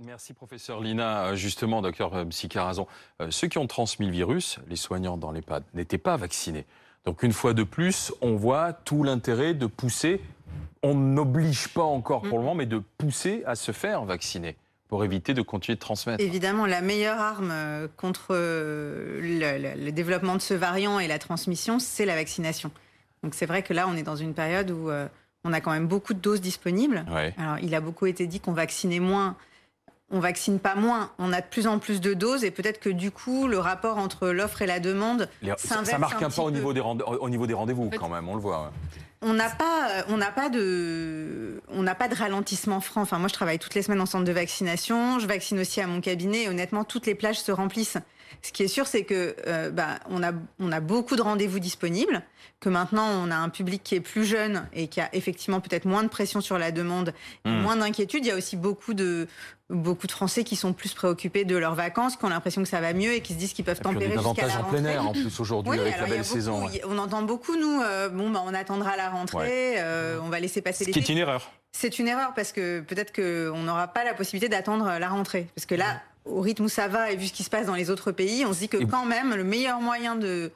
Merci 0.00 0.32
professeur 0.32 0.80
Lina. 0.80 1.26
Euh, 1.26 1.36
justement, 1.36 1.82
docteur 1.82 2.26
Psycharazon, 2.28 2.86
ceux 3.28 3.48
qui 3.48 3.58
ont 3.58 3.66
transmis 3.66 4.06
le 4.06 4.12
virus, 4.12 4.58
les 4.68 4.76
soignants 4.76 5.16
dans 5.16 5.30
l'EHPAD, 5.30 5.62
n'étaient 5.74 5.98
pas 5.98 6.16
vaccinés. 6.16 6.66
Donc 7.04 7.22
une 7.22 7.32
fois 7.32 7.54
de 7.54 7.62
plus, 7.62 8.12
on 8.20 8.36
voit 8.36 8.72
tout 8.72 9.02
l'intérêt 9.02 9.54
de 9.54 9.66
pousser, 9.66 10.20
on 10.82 10.94
n'oblige 10.94 11.68
pas 11.68 11.82
encore 11.82 12.22
pour 12.22 12.38
le 12.38 12.44
moment, 12.44 12.54
mais 12.54 12.66
de 12.66 12.82
pousser 12.98 13.42
à 13.46 13.54
se 13.54 13.72
faire 13.72 14.04
vacciner 14.04 14.56
pour 14.90 15.04
éviter 15.04 15.34
de 15.34 15.42
continuer 15.42 15.76
de 15.76 15.80
transmettre. 15.80 16.22
Évidemment, 16.22 16.66
la 16.66 16.80
meilleure 16.80 17.20
arme 17.20 17.50
euh, 17.52 17.86
contre 17.96 18.28
euh, 18.30 19.20
le, 19.76 19.92
développement 19.92 20.34
de 20.34 20.40
ce 20.40 20.52
variant 20.52 20.98
et 20.98 21.06
la 21.06 21.20
transmission, 21.20 21.78
c'est 21.78 22.04
la 22.04 22.16
vaccination. 22.16 22.72
Donc 23.22 23.34
c'est 23.34 23.46
vrai 23.46 23.62
que 23.62 23.72
là, 23.72 23.86
on 23.88 23.96
est 23.96 24.02
dans 24.02 24.16
une 24.16 24.34
période 24.34 24.70
où 24.72 24.90
euh, 24.90 25.06
on 25.44 25.52
a 25.52 25.60
quand 25.60 25.70
même 25.70 25.86
beaucoup 25.86 26.12
de 26.12 26.18
doses 26.18 26.40
disponibles. 26.40 27.04
Alors 27.38 27.58
il 27.62 27.74
a 27.74 27.80
beaucoup 27.80 28.06
été 28.06 28.26
dit 28.26 28.40
qu'on 28.40 28.52
vaccinait 28.52 28.98
moins 28.98 29.36
on 30.10 30.20
vaccine 30.20 30.58
pas 30.58 30.74
moins, 30.74 31.10
on 31.18 31.32
a 31.32 31.40
de 31.40 31.46
plus 31.46 31.66
en 31.66 31.78
plus 31.78 32.00
de 32.00 32.14
doses 32.14 32.44
et 32.44 32.50
peut-être 32.50 32.80
que 32.80 32.90
du 32.90 33.10
coup, 33.10 33.46
le 33.46 33.58
rapport 33.58 33.98
entre 33.98 34.28
l'offre 34.28 34.62
et 34.62 34.66
la 34.66 34.80
demande 34.80 35.28
s'inverse. 35.56 35.88
Ça 35.88 35.98
marque 35.98 36.22
un, 36.22 36.30
pas 36.30 36.42
au 36.42 36.50
niveau, 36.50 36.72
des 36.72 36.80
au 36.80 37.28
niveau 37.28 37.46
des 37.46 37.54
rendez-vous 37.54 37.90
quand 37.96 38.08
même, 38.08 38.28
on 38.28 38.34
le 38.34 38.40
voit. 38.40 38.72
on 39.22 39.32
n'a 39.34 39.50
pas, 39.50 40.04
on 40.08 40.16
n'a 40.16 40.30
pas 40.30 40.48
de, 40.48 41.60
on 41.68 41.82
n'a 41.82 41.94
pas 41.94 42.08
de 42.08 42.14
ralentissement 42.14 42.80
franc. 42.80 43.02
Enfin, 43.02 43.18
moi, 43.18 43.28
je 43.28 43.34
travaille 43.34 43.58
toutes 43.58 43.74
les 43.74 43.82
semaines 43.82 44.00
en 44.00 44.06
centre 44.06 44.24
de 44.24 44.32
vaccination. 44.32 45.18
Je 45.18 45.26
vaccine 45.26 45.58
aussi 45.60 45.80
à 45.80 45.86
mon 45.86 46.00
cabinet. 46.00 46.44
Et 46.44 46.48
honnêtement, 46.48 46.84
toutes 46.84 47.06
les 47.06 47.14
plages 47.14 47.40
se 47.40 47.52
remplissent. 47.52 47.98
Ce 48.42 48.52
qui 48.52 48.62
est 48.62 48.68
sûr, 48.68 48.86
c'est 48.86 49.04
que 49.04 49.36
euh, 49.46 49.70
bah, 49.70 50.00
on, 50.08 50.22
a, 50.22 50.32
on 50.58 50.72
a 50.72 50.80
beaucoup 50.80 51.16
de 51.16 51.22
rendez-vous 51.22 51.58
disponibles, 51.58 52.22
que 52.60 52.68
maintenant 52.68 53.06
on 53.06 53.30
a 53.30 53.36
un 53.36 53.48
public 53.48 53.82
qui 53.82 53.94
est 53.94 54.00
plus 54.00 54.24
jeune 54.24 54.66
et 54.72 54.88
qui 54.88 55.00
a 55.00 55.08
effectivement 55.14 55.60
peut-être 55.60 55.86
moins 55.86 56.02
de 56.02 56.08
pression 56.08 56.40
sur 56.40 56.58
la 56.58 56.72
demande, 56.72 57.14
hmm. 57.44 57.60
moins 57.60 57.76
d'inquiétude. 57.76 58.24
Il 58.24 58.28
y 58.28 58.30
a 58.30 58.36
aussi 58.36 58.56
beaucoup 58.56 58.94
de, 58.94 59.26
beaucoup 59.70 60.06
de 60.06 60.12
Français 60.12 60.44
qui 60.44 60.56
sont 60.56 60.72
plus 60.72 60.92
préoccupés 60.92 61.44
de 61.44 61.56
leurs 61.56 61.74
vacances, 61.74 62.16
qui 62.16 62.24
ont 62.24 62.28
l'impression 62.28 62.62
que 62.62 62.68
ça 62.68 62.80
va 62.80 62.92
mieux 62.92 63.12
et 63.12 63.20
qui 63.20 63.32
se 63.32 63.38
disent 63.38 63.52
qu'ils 63.52 63.64
peuvent 63.64 63.80
tempérer 63.80 64.16
jusqu'à 64.16 64.46
la 64.46 64.54
rentrée. 64.54 64.78
en 64.78 64.82
plein 64.82 64.84
air 64.84 65.06
en 65.06 65.12
plus 65.12 65.40
aujourd'hui 65.40 65.78
avec 65.78 65.98
la 65.98 66.06
belle 66.06 66.24
saison. 66.24 66.68
On 66.86 66.98
entend 66.98 67.22
beaucoup 67.22 67.56
nous, 67.56 67.80
euh, 67.80 68.08
bon 68.08 68.30
bah, 68.30 68.42
on 68.44 68.54
attendra 68.54 68.96
la 68.96 69.08
rentrée, 69.08 69.74
euh, 69.78 70.18
on 70.22 70.28
va 70.28 70.40
laisser 70.40 70.60
passer 70.60 70.84
les. 70.84 70.92
Ce 70.92 70.98
qui 70.98 71.04
est 71.04 71.12
une 71.12 71.18
erreur. 71.18 71.50
C'est 71.72 72.00
une 72.00 72.08
erreur 72.08 72.32
parce 72.34 72.52
que 72.52 72.80
peut-être 72.80 73.12
qu'on 73.14 73.58
n'aura 73.62 73.88
pas 73.88 74.02
la 74.02 74.12
possibilité 74.12 74.48
d'attendre 74.48 74.98
la 74.98 75.08
rentrée, 75.08 75.46
parce 75.54 75.66
que 75.66 75.76
là, 75.76 76.02
au 76.30 76.40
rythme 76.40 76.64
où 76.64 76.68
ça 76.68 76.88
va 76.88 77.10
et 77.10 77.16
vu 77.16 77.26
ce 77.26 77.32
qui 77.32 77.44
se 77.44 77.50
passe 77.50 77.66
dans 77.66 77.74
les 77.74 77.90
autres 77.90 78.12
pays, 78.12 78.44
on 78.46 78.52
se 78.52 78.60
dit 78.60 78.68
que 78.68 78.82
quand 78.84 79.04
même 79.04 79.34
le 79.34 79.44
meilleur 79.44 79.80
moyen 79.80 80.16
de 80.16 80.50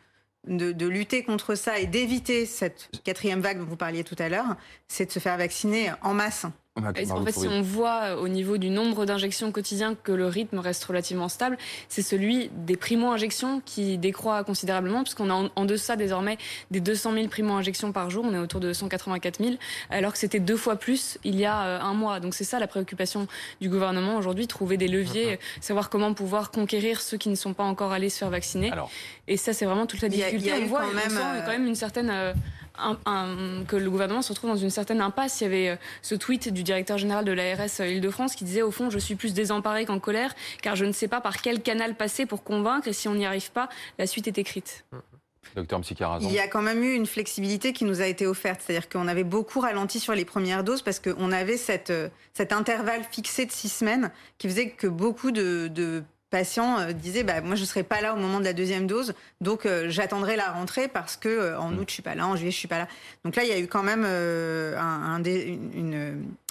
de, 0.47 0.87
lutter 0.87 1.23
contre 1.23 1.54
ça 1.54 1.78
et 1.78 1.87
d'éviter 1.87 2.47
cette 2.47 2.90
quatrième 3.04 3.40
vague 3.40 3.59
dont 3.59 3.64
vous 3.64 3.76
parliez 3.76 4.04
tout 4.04 4.16
à 4.19 4.28
l'heure, 4.28 4.57
c'est 4.88 5.07
de 5.07 5.11
se 5.11 5.19
faire 5.19 5.37
vacciner 5.38 5.90
en 6.02 6.14
masse. 6.14 6.47
En 6.76 7.25
fait, 7.25 7.33
si 7.33 7.47
on 7.47 7.62
voit 7.62 8.02
euh, 8.02 8.16
au 8.16 8.26
niveau 8.26 8.59
du 8.59 8.69
nombre 8.69 9.07
d'injections 9.07 9.52
quotidiens 9.52 9.95
que 9.95 10.11
le 10.11 10.26
rythme 10.26 10.59
reste 10.59 10.85
relativement 10.85 11.28
stable, 11.28 11.57
c'est 11.88 12.02
celui 12.02 12.50
des 12.52 12.76
primo-injections 12.76 13.62
qui 13.64 13.97
décroît 13.97 14.43
considérablement, 14.43 15.04
puisqu'on 15.04 15.31
a 15.31 15.50
en, 15.54 15.64
deçà 15.66 15.95
désormais 15.95 16.37
des 16.73 16.81
200 16.81 17.12
000 17.12 17.28
primo-injections 17.28 17.93
par 17.93 18.11
jour, 18.11 18.25
on 18.28 18.35
est 18.35 18.38
autour 18.38 18.59
de 18.59 18.73
184 18.73 19.38
000, 19.38 19.54
alors 19.88 20.14
que 20.14 20.19
c'était 20.19 20.40
deux 20.40 20.57
fois 20.57 20.75
plus 20.75 21.16
il 21.23 21.37
y 21.37 21.45
a 21.45 21.64
euh, 21.64 21.81
un 21.81 21.95
mois. 21.95 22.19
Donc 22.19 22.35
c'est 22.35 22.43
ça 22.43 22.59
la 22.59 22.66
préoccupation 22.66 23.28
du 23.61 23.69
gouvernement 23.69 24.16
aujourd'hui, 24.16 24.49
trouver 24.49 24.76
des 24.76 24.88
leviers, 24.88 25.38
savoir 25.61 25.90
comment 25.90 26.12
pouvoir 26.12 26.50
conquérir 26.50 27.00
ceux 27.00 27.19
qui 27.19 27.28
ne 27.28 27.37
sont 27.37 27.54
pas 27.54 27.64
encore 27.64 27.93
allés 27.93 28.11
se 28.11 28.19
faire 28.19 28.31
vacciner. 28.31 28.73
Et 29.28 29.37
ça, 29.37 29.52
c'est 29.52 29.64
vraiment 29.64 29.87
toute 29.87 30.02
la 30.02 30.09
difficulté. 30.09 30.52
on 30.61 30.66
voit 30.66 30.81
quand 30.81 30.93
même, 30.93 31.21
quand 31.45 31.52
même 31.52 31.66
une 31.69 31.76
certaine 31.76 32.35
que 32.76 33.76
le 33.76 33.90
gouvernement 33.90 34.23
se 34.23 34.33
retrouve 34.33 34.50
dans 34.50 34.57
une 34.57 34.71
certaine 34.71 35.00
impasse. 35.00 35.40
Il 35.40 35.45
y 35.45 35.47
avait 35.47 35.69
euh, 35.71 35.76
ce 36.02 36.14
tweet 36.14 36.52
du 36.52 36.62
directeur 36.62 36.99
général 36.99 37.25
de 37.25 37.33
l'ARS 37.33 37.81
euh, 37.81 37.88
Île-de-France 37.88 38.35
qui 38.35 38.45
disait 38.45 38.62
au 38.62 38.71
fond 38.71 38.90
je 38.90 38.99
suis 38.99 39.14
plus 39.14 39.33
désemparé 39.33 39.85
qu'en 39.85 40.00
colère 40.00 40.35
car 40.61 40.75
je 40.75 40.85
ne 40.85 40.93
sais 40.93 41.09
pas 41.09 41.21
par 41.21 41.40
quel 41.40 41.62
canal 41.62 41.95
passer 41.95 42.26
pour 42.26 42.43
convaincre 42.43 42.88
et 42.88 42.93
si 42.93 43.09
on 43.09 43.14
n'y 43.14 43.26
arrive 43.26 43.52
pas, 43.52 43.69
la 43.99 44.07
suite 44.07 44.26
est 44.26 44.38
écrite. 44.38 44.85
Docteur 45.54 45.81
Il 46.21 46.33
y 46.33 46.40
a 46.40 46.49
quand 46.49 46.62
même 46.62 46.83
eu 46.83 46.95
une 46.95 47.07
flexibilité 47.07 47.73
qui 47.73 47.85
nous 47.85 48.00
a 48.00 48.07
été 48.07 48.26
offerte. 48.26 48.61
C'est-à-dire 48.64 48.88
qu'on 48.88 49.07
avait 49.07 49.25
beaucoup 49.25 49.61
ralenti 49.61 50.00
sur 50.00 50.14
les 50.14 50.25
premières 50.25 50.64
doses 50.64 50.83
parce 50.83 50.99
qu'on 50.99 51.31
avait 51.31 51.57
cette, 51.57 51.90
euh, 51.90 52.09
cet 52.33 52.52
intervalle 52.52 53.02
fixé 53.09 53.47
de 53.47 53.52
six 53.52 53.69
semaines 53.69 54.11
qui 54.38 54.49
faisait 54.49 54.71
que 54.71 54.88
beaucoup 54.88 55.31
de, 55.31 55.69
de 55.69 56.02
patients 56.35 56.81
euh, 56.81 56.93
disaient 56.93 57.23
bah, 57.23 57.41
moi 57.43 57.55
je 57.55 57.61
ne 57.61 57.67
serai 57.67 57.85
pas 57.85 58.00
là 58.00 58.12
au 58.12 58.17
moment 58.17 58.41
de 58.41 58.45
la 58.45 58.55
deuxième 58.55 58.88
dose, 58.88 59.14
donc 59.41 59.67
euh, 59.67 59.87
j'attendrai 59.88 60.35
la 60.35 60.50
rentrée 60.50 60.88
parce 60.88 61.17
que 61.17 61.29
euh, 61.29 61.61
en 61.61 61.71
mm. 61.71 61.79
août 61.79 61.85
je 61.87 61.93
suis 61.93 62.03
pas 62.03 62.17
là, 62.17 62.26
en 62.26 62.35
juillet 62.35 62.50
je 62.50 62.57
suis 62.57 62.67
pas 62.67 62.79
là. 62.79 62.88
Donc 63.25 63.37
là 63.37 63.45
il 63.45 63.50
y 63.50 63.53
a 63.53 63.59
eu 63.61 63.69
quand 63.69 63.85
même 63.85 64.05
un, 64.05 65.23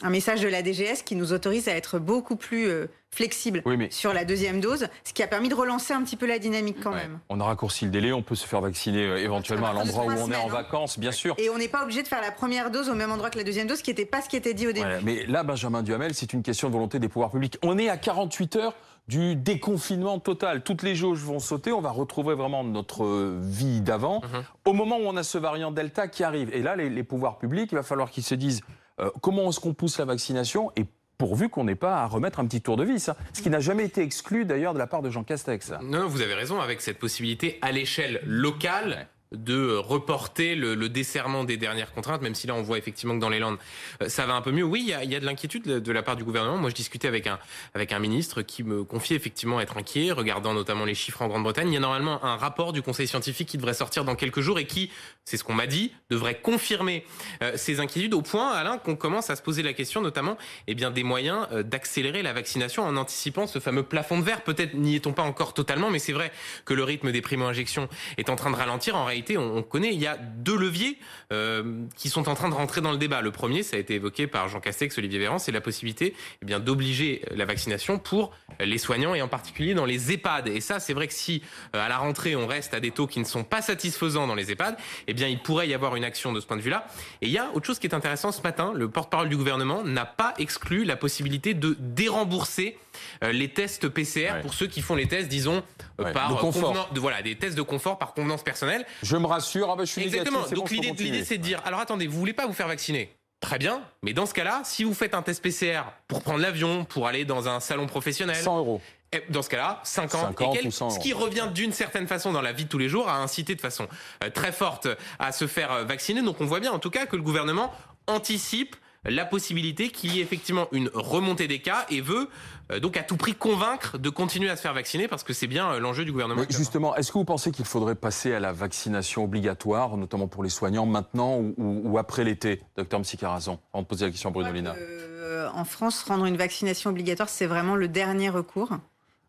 un, 0.03 0.09
message 0.09 0.39
de 0.39 0.47
la 0.47 0.63
DGS 0.63 1.03
qui 1.03 1.17
nous 1.17 1.33
autorise 1.33 1.67
à 1.67 1.73
être 1.73 1.99
beaucoup 1.99 2.37
plus 2.37 2.69
flexible 3.11 3.61
sur 3.91 4.13
la 4.13 4.23
deuxième 4.23 4.61
dose, 4.61 4.87
ce 5.03 5.13
qui 5.13 5.21
a 5.21 5.27
permis 5.27 5.49
de 5.49 5.53
relancer 5.53 5.93
un 5.93 6.01
petit 6.01 6.15
peu 6.15 6.25
la 6.25 6.39
dynamique 6.39 6.77
quand 6.81 6.93
même. 6.93 7.19
On 7.29 7.39
a 7.41 7.43
raccourci 7.43 7.85
le 7.85 7.91
délai, 7.91 8.13
on 8.13 8.23
peut 8.23 8.35
se 8.35 8.47
faire 8.47 8.61
vacciner 8.61 9.03
éventuellement 9.19 9.67
à 9.67 9.73
l'endroit 9.73 10.05
où 10.05 10.11
on 10.11 10.31
est 10.31 10.35
en 10.35 10.47
hein. 10.47 10.51
vacances, 10.51 10.97
bien 10.97 11.11
sûr. 11.11 11.35
Et 11.37 11.49
on 11.49 11.57
n'est 11.57 11.67
pas 11.67 11.83
obligé 11.83 12.01
de 12.01 12.07
faire 12.07 12.21
la 12.21 12.31
première 12.31 12.71
dose 12.71 12.89
au 12.89 12.95
même 12.95 13.11
endroit 13.11 13.29
que 13.29 13.37
la 13.37 13.43
deuxième 13.43 13.67
dose, 13.67 13.79
ce 13.79 13.83
qui 13.83 13.91
n'était 13.91 14.05
pas 14.05 14.21
ce 14.21 14.29
qui 14.29 14.37
était 14.37 14.53
dit 14.53 14.67
au 14.67 14.71
début. 14.71 14.87
mais 15.03 15.25
là, 15.25 15.43
Benjamin 15.43 15.83
Duhamel, 15.83 16.13
c'est 16.13 16.31
une 16.33 16.41
question 16.41 16.69
de 16.69 16.73
volonté 16.73 16.99
des 16.99 17.09
pouvoirs 17.09 17.31
publics. 17.31 17.57
On 17.61 17.77
est 17.77 17.89
à 17.89 17.97
48 17.97 18.55
heures 18.55 18.73
du 19.07 19.35
déconfinement 19.35 20.19
total. 20.19 20.63
Toutes 20.63 20.83
les 20.83 20.95
jauges 20.95 21.19
vont 21.19 21.39
sauter, 21.39 21.71
on 21.71 21.81
va 21.81 21.91
retrouver 21.91 22.35
vraiment 22.35 22.63
notre 22.63 23.37
vie 23.39 23.81
d'avant. 23.81 24.21
Mhm. 24.21 24.43
Au 24.65 24.73
moment 24.73 24.97
où 24.97 25.05
on 25.05 25.17
a 25.17 25.23
ce 25.23 25.37
variant 25.37 25.71
Delta 25.71 26.07
qui 26.07 26.23
arrive, 26.23 26.53
et 26.53 26.61
là, 26.61 26.75
les, 26.75 27.03
pouvoirs 27.03 27.37
publics, 27.37 27.71
il 27.71 27.75
va 27.75 27.83
falloir 27.83 28.09
qu'ils 28.09 28.23
se 28.23 28.35
disent 28.35 28.61
euh, 28.99 29.09
comment 29.21 29.49
est-ce 29.49 29.59
qu'on 29.59 29.73
pousse 29.73 29.97
la 29.99 30.05
vaccination? 30.05 30.71
Et 30.77 30.85
pourvu 31.17 31.49
qu'on 31.49 31.63
n'ait 31.63 31.75
pas 31.75 32.01
à 32.01 32.07
remettre 32.07 32.39
un 32.39 32.45
petit 32.45 32.61
tour 32.61 32.75
de 32.75 32.83
vis. 32.83 33.11
Ce 33.33 33.41
qui 33.41 33.49
n'a 33.49 33.59
jamais 33.59 33.85
été 33.85 34.01
exclu 34.01 34.45
d'ailleurs 34.45 34.73
de 34.73 34.79
la 34.79 34.87
part 34.87 35.01
de 35.01 35.09
Jean 35.09 35.23
Castex. 35.23 35.73
Non, 35.81 36.07
vous 36.07 36.21
avez 36.21 36.33
raison, 36.33 36.59
avec 36.59 36.81
cette 36.81 36.99
possibilité 36.99 37.59
à 37.61 37.71
l'échelle 37.71 38.21
locale 38.25 39.07
de 39.33 39.75
reporter 39.75 40.55
le, 40.55 40.75
le, 40.75 40.89
desserrement 40.89 41.43
des 41.43 41.57
dernières 41.57 41.93
contraintes, 41.93 42.21
même 42.21 42.35
si 42.35 42.47
là 42.47 42.55
on 42.55 42.61
voit 42.61 42.77
effectivement 42.77 43.15
que 43.15 43.19
dans 43.19 43.29
les 43.29 43.39
Landes 43.39 43.57
euh, 44.01 44.09
ça 44.09 44.25
va 44.25 44.33
un 44.33 44.41
peu 44.41 44.51
mieux. 44.51 44.63
Oui, 44.63 44.81
il 44.81 44.89
y 44.89 44.93
a, 44.93 45.03
y 45.03 45.15
a, 45.15 45.19
de 45.19 45.25
l'inquiétude 45.25 45.63
de 45.63 45.91
la 45.91 46.03
part 46.03 46.15
du 46.15 46.23
gouvernement. 46.23 46.57
Moi, 46.57 46.69
je 46.69 46.75
discutais 46.75 47.07
avec 47.07 47.27
un 47.27 47.39
avec 47.73 47.91
un 47.91 47.99
ministre 47.99 48.41
qui 48.41 48.63
me 48.63 48.83
confiait 48.83 49.15
effectivement 49.15 49.59
être 49.59 49.77
inquiet, 49.77 50.11
regardant 50.11 50.53
notamment 50.53 50.85
les 50.85 50.95
chiffres 50.95 51.21
en 51.21 51.27
Grande-Bretagne. 51.27 51.69
Il 51.69 51.73
y 51.73 51.77
a 51.77 51.79
normalement 51.79 52.23
un 52.23 52.35
rapport 52.35 52.73
du 52.73 52.81
Conseil 52.81 53.07
scientifique 53.07 53.47
qui 53.47 53.57
devrait 53.57 53.73
sortir 53.73 54.05
dans 54.05 54.15
quelques 54.15 54.41
jours 54.41 54.59
et 54.59 54.65
qui, 54.65 54.91
c'est 55.25 55.37
ce 55.37 55.43
qu'on 55.43 55.53
m'a 55.53 55.67
dit, 55.67 55.91
devrait 56.09 56.39
confirmer 56.39 57.05
euh, 57.41 57.53
ces 57.55 57.79
inquiétudes 57.79 58.13
au 58.13 58.21
point, 58.21 58.51
Alain, 58.51 58.77
qu'on 58.77 58.95
commence 58.95 59.29
à 59.29 59.35
se 59.35 59.41
poser 59.41 59.63
la 59.63 59.73
question, 59.73 60.01
notamment, 60.01 60.37
eh 60.67 60.75
bien, 60.75 60.91
des 60.91 61.03
moyens 61.03 61.47
euh, 61.51 61.63
d'accélérer 61.63 62.21
la 62.21 62.33
vaccination 62.33 62.83
en 62.83 62.97
anticipant 62.97 63.47
ce 63.47 63.59
fameux 63.59 63.83
plafond 63.83 64.19
de 64.19 64.23
verre. 64.23 64.41
Peut-être 64.41 64.73
n'y 64.73 64.95
est-on 64.95 65.13
pas 65.13 65.23
encore 65.23 65.53
totalement, 65.53 65.89
mais 65.89 65.99
c'est 65.99 66.13
vrai 66.13 66.31
que 66.65 66.73
le 66.73 66.83
rythme 66.83 67.11
des 67.11 67.21
primo-injections 67.21 67.87
est 68.17 68.29
en 68.29 68.35
train 68.35 68.51
de 68.51 68.55
ralentir. 68.55 68.95
En 68.95 69.05
réalité 69.05 69.22
on, 69.37 69.63
connaît, 69.63 69.93
il 69.93 69.99
y 69.99 70.07
a 70.07 70.17
deux 70.17 70.57
leviers 70.57 70.97
euh, 71.31 71.83
qui 71.95 72.09
sont 72.09 72.29
en 72.29 72.35
train 72.35 72.49
de 72.49 72.53
rentrer 72.53 72.81
dans 72.81 72.91
le 72.91 72.97
débat. 72.97 73.21
Le 73.21 73.31
premier, 73.31 73.63
ça 73.63 73.77
a 73.77 73.79
été 73.79 73.95
évoqué 73.95 74.27
par 74.27 74.49
Jean 74.49 74.59
Castex, 74.59 74.97
Olivier 74.97 75.19
Véran, 75.19 75.39
c'est 75.39 75.51
la 75.51 75.61
possibilité 75.61 76.13
eh 76.41 76.45
bien 76.45 76.59
d'obliger 76.59 77.21
la 77.35 77.45
vaccination 77.45 77.99
pour 77.99 78.31
les 78.59 78.77
soignants 78.77 79.15
et 79.15 79.21
en 79.21 79.27
particulier 79.27 79.73
dans 79.73 79.85
les 79.85 80.11
EHPAD. 80.11 80.47
Et 80.47 80.61
ça, 80.61 80.79
c'est 80.79 80.93
vrai 80.93 81.07
que 81.07 81.13
si 81.13 81.41
euh, 81.75 81.85
à 81.85 81.89
la 81.89 81.97
rentrée 81.97 82.35
on 82.35 82.47
reste 82.47 82.73
à 82.73 82.79
des 82.79 82.91
taux 82.91 83.07
qui 83.07 83.19
ne 83.19 83.25
sont 83.25 83.43
pas 83.43 83.61
satisfaisants 83.61 84.27
dans 84.27 84.35
les 84.35 84.51
EHPAD, 84.51 84.77
eh 85.07 85.13
bien 85.13 85.27
il 85.27 85.39
pourrait 85.39 85.67
y 85.67 85.73
avoir 85.73 85.95
une 85.95 86.03
action 86.03 86.33
de 86.33 86.39
ce 86.39 86.45
point 86.45 86.57
de 86.57 86.61
vue-là. 86.61 86.87
Et 87.21 87.27
il 87.27 87.31
y 87.31 87.37
a 87.37 87.49
autre 87.53 87.65
chose 87.65 87.79
qui 87.79 87.87
est 87.87 87.95
intéressant 87.95 88.31
ce 88.31 88.41
matin, 88.41 88.73
le 88.75 88.89
porte-parole 88.89 89.29
du 89.29 89.37
gouvernement 89.37 89.83
n'a 89.83 90.05
pas 90.05 90.33
exclu 90.37 90.83
la 90.83 90.95
possibilité 90.95 91.53
de 91.53 91.75
dérembourser 91.79 92.77
euh, 93.23 93.31
les 93.31 93.49
tests 93.49 93.87
PCR 93.87 94.41
pour 94.41 94.53
ceux 94.53 94.67
qui 94.67 94.81
font 94.81 94.95
les 94.95 95.07
tests, 95.07 95.27
disons, 95.27 95.63
par 95.97 96.35
de 96.35 96.39
confort. 96.39 96.89
Voilà, 96.95 97.21
des 97.21 97.35
tests 97.35 97.57
de 97.57 97.61
confort 97.61 97.97
par 97.97 98.13
convenance 98.13 98.43
personnelle. 98.43 98.85
Je 99.01 99.12
me 99.17 99.27
rassure, 99.27 99.69
ah 99.71 99.75
bah, 99.75 99.85
je 99.85 99.91
suis 99.91 100.03
Exactement. 100.03 100.41
Donc 100.55 100.69
l'idée, 100.69 101.23
c'est 101.23 101.37
de 101.37 101.43
dire, 101.43 101.61
alors 101.65 101.79
attendez, 101.79 102.07
vous 102.07 102.17
voulez 102.17 102.33
pas 102.33 102.47
vous 102.47 102.53
faire 102.53 102.67
vacciner? 102.67 103.15
Très 103.39 103.57
bien, 103.57 103.81
mais 104.03 104.13
dans 104.13 104.25
ce 104.25 104.33
cas-là, 104.33 104.61
si 104.63 104.85
vous 104.85 104.93
faites 104.93 105.13
un 105.13 105.21
test 105.21 105.43
PCR 105.43 105.81
pour 106.07 106.21
prendre 106.21 106.39
l'avion, 106.39 106.85
pour 106.85 107.07
aller 107.07 107.25
dans 107.25 107.49
un 107.49 107.59
salon 107.59 107.87
professionnel, 107.87 108.37
100 108.37 108.57
euros. 108.57 108.81
Eh, 109.11 109.21
dans 109.29 109.41
ce 109.41 109.49
cas-là, 109.49 109.81
50, 109.83 110.41
et 110.41 110.49
quelques, 110.61 110.71
ce 110.71 110.99
qui 110.99 111.11
revient 111.11 111.49
d'une 111.53 111.73
certaine 111.73 112.07
façon 112.07 112.31
dans 112.31 112.41
la 112.41 112.53
vie 112.53 112.63
de 112.63 112.69
tous 112.69 112.77
les 112.77 112.87
jours 112.87 113.09
à 113.09 113.17
inciter 113.17 113.53
de 113.53 113.61
façon 113.61 113.87
euh, 114.23 114.29
très 114.29 114.51
forte 114.51 114.87
à 115.19 115.31
se 115.31 115.45
faire 115.45 115.71
euh, 115.71 115.83
vacciner. 115.83 116.21
Donc 116.21 116.39
on 116.39 116.45
voit 116.45 116.61
bien 116.61 116.71
en 116.71 116.79
tout 116.79 116.89
cas 116.89 117.05
que 117.05 117.15
le 117.15 117.21
gouvernement 117.21 117.71
anticipe 118.07 118.75
la 119.05 119.25
possibilité 119.25 119.89
qu'il 119.89 120.15
y 120.15 120.19
ait 120.19 120.23
effectivement 120.23 120.67
une 120.71 120.89
remontée 120.93 121.47
des 121.47 121.59
cas 121.59 121.85
et 121.89 122.01
veut 122.01 122.29
euh, 122.71 122.79
donc 122.79 122.95
à 122.95 123.03
tout 123.03 123.17
prix 123.17 123.35
convaincre 123.35 123.97
de 123.97 124.09
continuer 124.09 124.49
à 124.49 124.55
se 124.55 124.61
faire 124.61 124.73
vacciner 124.73 125.07
parce 125.07 125.23
que 125.23 125.33
c'est 125.33 125.47
bien 125.47 125.71
euh, 125.71 125.79
l'enjeu 125.79 126.05
du 126.05 126.11
gouvernement. 126.11 126.43
justement, 126.49 126.95
est-ce 126.95 127.11
que 127.11 127.17
vous 127.17 127.25
pensez 127.25 127.51
qu'il 127.51 127.65
faudrait 127.65 127.95
passer 127.95 128.33
à 128.33 128.39
la 128.39 128.53
vaccination 128.53 129.23
obligatoire, 129.25 129.97
notamment 129.97 130.27
pour 130.27 130.43
les 130.43 130.49
soignants, 130.49 130.85
maintenant 130.85 131.41
ou, 131.57 131.97
après 131.97 132.23
l'été, 132.23 132.61
docteur 132.77 132.99
Msikarazan 132.99 133.59
Avant 133.73 133.83
de 133.83 133.87
poser 133.87 134.05
la 134.05 134.11
question 134.11 134.29
à 134.29 134.33
Bruno 134.33 134.51
Lina. 134.51 134.75
Euh, 134.75 135.49
en 135.53 135.65
France, 135.65 136.03
rendre 136.03 136.25
une 136.25 136.37
vaccination 136.37 136.89
obligatoire, 136.89 137.29
c'est 137.29 137.45
vraiment 137.45 137.75
le 137.75 137.87
dernier 137.87 138.29
recours. 138.29 138.71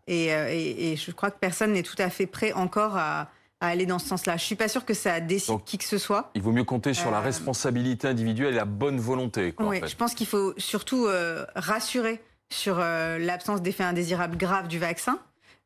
Et, 0.07 0.27
et, 0.27 0.97
je 0.97 1.11
crois 1.13 1.31
que 1.31 1.39
personne 1.41 1.73
n'est 1.73 1.83
tout 1.83 1.97
à 1.97 2.11
fait 2.11 2.27
prêt 2.27 2.53
encore 2.53 2.99
à, 2.99 3.31
aller 3.67 3.87
dans 3.87 3.99
ce 3.99 4.09
sens-là. 4.09 4.37
Je 4.37 4.45
suis 4.45 4.55
pas 4.55 4.69
sûr 4.69 4.85
que 4.85 4.95
ça 4.95 5.21
décide 5.21 5.63
qui 5.65 5.79
que 5.79 5.85
ce 5.85 5.99
soit. 5.99 6.31
Il 6.35 6.43
vaut 6.43 6.53
mieux 6.53 6.65
compter 6.65 6.95
sur 6.95 7.11
la 7.11 7.19
euh, 7.19 7.23
responsabilité 7.23 8.09
individuelle 8.09 8.55
et 8.55 8.57
la 8.57 8.65
bonne 8.65 8.99
volonté. 8.99 9.55
oui, 9.61 9.81
je 9.87 9.97
pense 9.97 10.15
qu'il 10.15 10.27
faut 10.27 10.55
surtout 10.59 11.07
euh, 11.07 11.45
rassurer 11.55 12.21
sur 12.51 12.77
euh, 12.79 13.19
l'absence 13.19 13.63
d'effets 13.63 13.85
indésirables 13.85 14.37
graves 14.37 14.69
du 14.69 14.79
vaccin. 14.79 15.19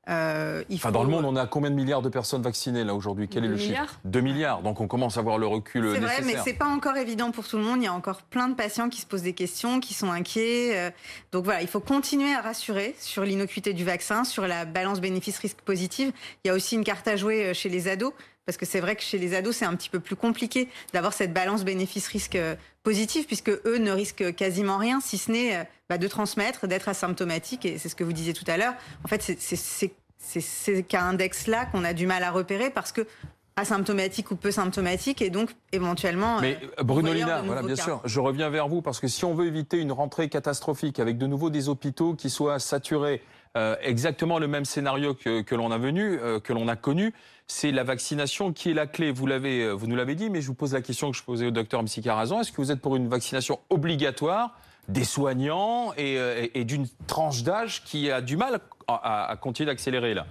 Euh, 0.08 0.64
dans 0.90 1.02
le 1.02 1.10
monde, 1.10 1.24
on 1.26 1.36
a 1.36 1.46
combien 1.46 1.70
de 1.70 1.74
milliards 1.74 2.02
de 2.02 2.08
personnes 2.08 2.42
vaccinées 2.42 2.84
là 2.84 2.94
aujourd'hui? 2.94 3.28
Quel 3.28 3.44
est 3.44 3.48
le 3.48 3.56
milliards 3.56 3.88
chiffre? 3.88 4.00
2 4.04 4.20
milliards. 4.20 4.62
Donc 4.62 4.80
on 4.80 4.86
commence 4.86 5.18
à 5.18 5.22
voir 5.22 5.38
le 5.38 5.46
recul 5.46 5.90
C'est 5.94 6.00
vrai, 6.00 6.20
mais 6.24 6.36
c'est 6.44 6.54
pas 6.54 6.66
encore 6.66 6.96
évident 6.96 7.30
pour 7.30 7.46
tout 7.46 7.58
le 7.58 7.64
monde. 7.64 7.82
Il 7.82 7.84
y 7.84 7.88
a 7.88 7.92
encore 7.92 8.22
plein 8.22 8.48
de 8.48 8.54
patients 8.54 8.88
qui 8.88 9.00
se 9.00 9.06
posent 9.06 9.22
des 9.22 9.34
questions, 9.34 9.80
qui 9.80 9.94
sont 9.94 10.10
inquiets. 10.10 10.76
Euh. 10.76 10.90
donc 11.32 11.44
voilà, 11.44 11.60
il 11.60 11.68
faut 11.68 11.80
continuer 11.80 12.34
à 12.34 12.40
rassurer 12.40 12.94
sur 12.98 13.24
l'innocuité 13.24 13.74
du 13.74 13.84
vaccin, 13.84 14.24
sur 14.24 14.46
la 14.46 14.64
balance 14.64 15.00
bénéfice-risque 15.00 15.60
positive. 15.60 16.12
Il 16.44 16.48
y 16.48 16.50
a 16.50 16.54
aussi 16.54 16.76
une 16.76 16.84
carte 16.84 17.06
à 17.08 17.16
jouer 17.16 17.46
euh, 17.46 17.54
chez 17.54 17.68
les 17.68 17.88
ados 17.88 18.12
parce 18.48 18.56
que 18.56 18.64
c'est 18.64 18.80
vrai 18.80 18.96
que 18.96 19.02
chez 19.02 19.18
les 19.18 19.34
ados, 19.34 19.56
c'est 19.56 19.66
un 19.66 19.76
petit 19.76 19.90
peu 19.90 20.00
plus 20.00 20.16
compliqué 20.16 20.70
d'avoir 20.94 21.12
cette 21.12 21.34
balance 21.34 21.66
bénéfice-risque 21.66 22.38
positive, 22.82 23.26
puisque 23.26 23.50
eux 23.50 23.76
ne 23.76 23.90
risquent 23.90 24.34
quasiment 24.34 24.78
rien, 24.78 25.00
si 25.00 25.18
ce 25.18 25.30
n'est 25.30 25.68
bah, 25.90 25.98
de 25.98 26.08
transmettre, 26.08 26.66
d'être 26.66 26.88
asymptomatique, 26.88 27.66
et 27.66 27.76
c'est 27.76 27.90
ce 27.90 27.94
que 27.94 28.04
vous 28.04 28.14
disiez 28.14 28.32
tout 28.32 28.46
à 28.46 28.56
l'heure. 28.56 28.72
En 29.04 29.08
fait, 29.08 29.20
c'est 29.20 29.90
ces 30.16 30.82
cas 30.82 31.02
index-là 31.02 31.66
qu'on 31.66 31.84
a 31.84 31.92
du 31.92 32.06
mal 32.06 32.22
à 32.22 32.30
repérer 32.30 32.70
parce 32.70 32.90
que 32.90 33.06
asymptomatiques 33.56 34.30
ou 34.30 34.36
peu 34.36 34.50
symptomatiques 34.50 35.20
et 35.20 35.28
donc 35.28 35.50
éventuellement. 35.72 36.40
Mais 36.40 36.58
Bruno 36.82 37.12
Lina, 37.12 37.42
voilà, 37.42 37.62
bien 37.62 37.76
sûr, 37.76 38.00
je 38.06 38.18
reviens 38.18 38.48
vers 38.48 38.68
vous 38.68 38.80
parce 38.80 38.98
que 38.98 39.08
si 39.08 39.26
on 39.26 39.34
veut 39.34 39.46
éviter 39.46 39.76
une 39.76 39.92
rentrée 39.92 40.30
catastrophique 40.30 41.00
avec 41.00 41.18
de 41.18 41.26
nouveau 41.26 41.50
des 41.50 41.68
hôpitaux 41.68 42.14
qui 42.14 42.30
soient 42.30 42.58
saturés, 42.60 43.20
exactement 43.82 44.38
le 44.38 44.48
même 44.48 44.64
scénario 44.64 45.14
que, 45.14 45.42
que 45.42 45.54
l'on 46.52 46.68
a 46.68 46.76
connu, 46.76 47.12
c'est 47.46 47.72
la 47.72 47.82
vaccination 47.82 48.52
qui 48.52 48.70
est 48.70 48.74
la 48.74 48.86
clé. 48.86 49.10
Vous 49.10 49.26
l'avez, 49.26 49.72
vous 49.72 49.86
nous 49.86 49.96
l'avez 49.96 50.14
dit, 50.14 50.30
mais 50.30 50.40
je 50.40 50.46
vous 50.46 50.54
pose 50.54 50.74
la 50.74 50.82
question 50.82 51.10
que 51.10 51.16
je 51.16 51.22
posais 51.22 51.46
au 51.46 51.50
docteur 51.50 51.82
Mssi 51.82 52.02
Carazan. 52.02 52.40
Est-ce 52.40 52.52
que 52.52 52.58
vous 52.58 52.70
êtes 52.70 52.80
pour 52.80 52.94
une 52.94 53.08
vaccination 53.08 53.58
obligatoire 53.70 54.56
des 54.88 55.04
soignants 55.04 55.92
et, 55.96 56.64
d'une 56.64 56.86
tranche 57.06 57.42
d'âge 57.42 57.84
qui 57.84 58.10
a 58.10 58.20
du 58.20 58.36
mal 58.36 58.60
à, 58.86 59.36
continuer 59.40 59.66
d'accélérer 59.66 60.14
là? 60.14 60.26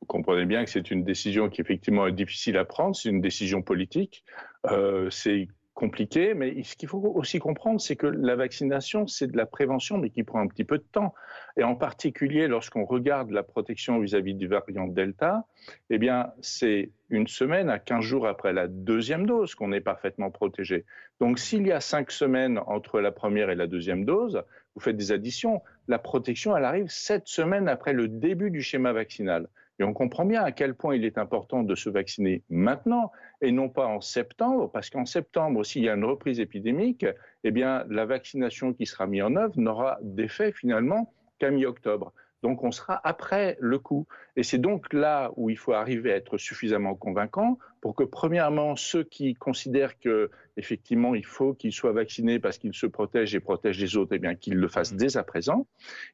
Vous 0.00 0.06
comprenez 0.06 0.46
bien 0.46 0.64
que 0.64 0.70
c'est 0.70 0.90
une 0.90 1.04
décision 1.04 1.50
qui 1.50 1.60
effectivement 1.60 2.06
est 2.06 2.12
difficile 2.12 2.56
à 2.56 2.64
prendre, 2.64 2.96
c'est 2.96 3.10
une 3.10 3.20
décision 3.20 3.60
politique. 3.60 4.24
Euh, 4.66 5.10
c'est 5.10 5.48
compliqué, 5.78 6.34
mais 6.34 6.60
ce 6.64 6.74
qu'il 6.74 6.88
faut 6.88 6.98
aussi 7.14 7.38
comprendre, 7.38 7.80
c'est 7.80 7.94
que 7.94 8.08
la 8.08 8.34
vaccination, 8.34 9.06
c'est 9.06 9.28
de 9.28 9.36
la 9.36 9.46
prévention, 9.46 9.96
mais 9.96 10.10
qui 10.10 10.24
prend 10.24 10.40
un 10.40 10.48
petit 10.48 10.64
peu 10.64 10.76
de 10.76 10.84
temps. 10.90 11.14
Et 11.56 11.62
en 11.62 11.76
particulier, 11.76 12.48
lorsqu'on 12.48 12.84
regarde 12.84 13.30
la 13.30 13.44
protection 13.44 14.00
vis-à-vis 14.00 14.34
du 14.34 14.48
variant 14.48 14.88
Delta, 14.88 15.46
eh 15.90 15.98
bien, 15.98 16.32
c'est 16.40 16.90
une 17.10 17.28
semaine 17.28 17.70
à 17.70 17.78
15 17.78 18.02
jours 18.02 18.26
après 18.26 18.52
la 18.52 18.66
deuxième 18.66 19.24
dose 19.24 19.54
qu'on 19.54 19.70
est 19.70 19.80
parfaitement 19.80 20.32
protégé. 20.32 20.84
Donc, 21.20 21.38
s'il 21.38 21.64
y 21.64 21.70
a 21.70 21.80
cinq 21.80 22.10
semaines 22.10 22.58
entre 22.66 22.98
la 23.00 23.12
première 23.12 23.48
et 23.48 23.54
la 23.54 23.68
deuxième 23.68 24.04
dose, 24.04 24.42
vous 24.74 24.80
faites 24.80 24.96
des 24.96 25.12
additions, 25.12 25.62
la 25.86 26.00
protection, 26.00 26.56
elle 26.56 26.64
arrive 26.64 26.88
sept 26.88 27.28
semaines 27.28 27.68
après 27.68 27.92
le 27.92 28.08
début 28.08 28.50
du 28.50 28.62
schéma 28.62 28.92
vaccinal. 28.92 29.48
Et 29.78 29.84
on 29.84 29.92
comprend 29.92 30.24
bien 30.24 30.42
à 30.42 30.52
quel 30.52 30.74
point 30.74 30.96
il 30.96 31.04
est 31.04 31.18
important 31.18 31.62
de 31.62 31.74
se 31.74 31.88
vacciner 31.88 32.42
maintenant 32.48 33.12
et 33.40 33.52
non 33.52 33.68
pas 33.68 33.86
en 33.86 34.00
septembre, 34.00 34.70
parce 34.70 34.90
qu'en 34.90 35.06
septembre, 35.06 35.64
s'il 35.64 35.84
y 35.84 35.88
a 35.88 35.94
une 35.94 36.04
reprise 36.04 36.40
épidémique, 36.40 37.06
eh 37.44 37.50
bien, 37.50 37.84
la 37.88 38.04
vaccination 38.04 38.72
qui 38.72 38.86
sera 38.86 39.06
mise 39.06 39.22
en 39.22 39.36
œuvre 39.36 39.54
n'aura 39.58 39.98
d'effet 40.02 40.52
finalement 40.52 41.12
qu'à 41.38 41.50
mi-octobre. 41.50 42.12
Donc 42.42 42.62
on 42.62 42.70
sera 42.70 43.00
après 43.04 43.56
le 43.60 43.78
coup. 43.78 44.06
Et 44.36 44.42
c'est 44.42 44.58
donc 44.58 44.92
là 44.92 45.32
où 45.36 45.50
il 45.50 45.58
faut 45.58 45.72
arriver 45.72 46.12
à 46.12 46.16
être 46.16 46.38
suffisamment 46.38 46.94
convaincant 46.94 47.58
pour 47.80 47.94
que, 47.94 48.04
premièrement, 48.04 48.76
ceux 48.76 49.04
qui 49.04 49.34
considèrent 49.34 49.98
que 49.98 50.30
effectivement 50.58 51.14
il 51.14 51.24
faut 51.24 51.54
qu'ils 51.54 51.72
soient 51.72 51.92
vaccinés 51.92 52.38
parce 52.40 52.58
qu'ils 52.58 52.74
se 52.74 52.86
protègent 52.86 53.34
et 53.34 53.40
protègent 53.40 53.80
les 53.80 53.96
autres, 53.96 54.14
eh 54.14 54.18
bien 54.18 54.34
qu'ils 54.34 54.56
le 54.56 54.68
fassent 54.68 54.92
dès 54.92 55.16
à 55.16 55.22
présent. 55.22 55.66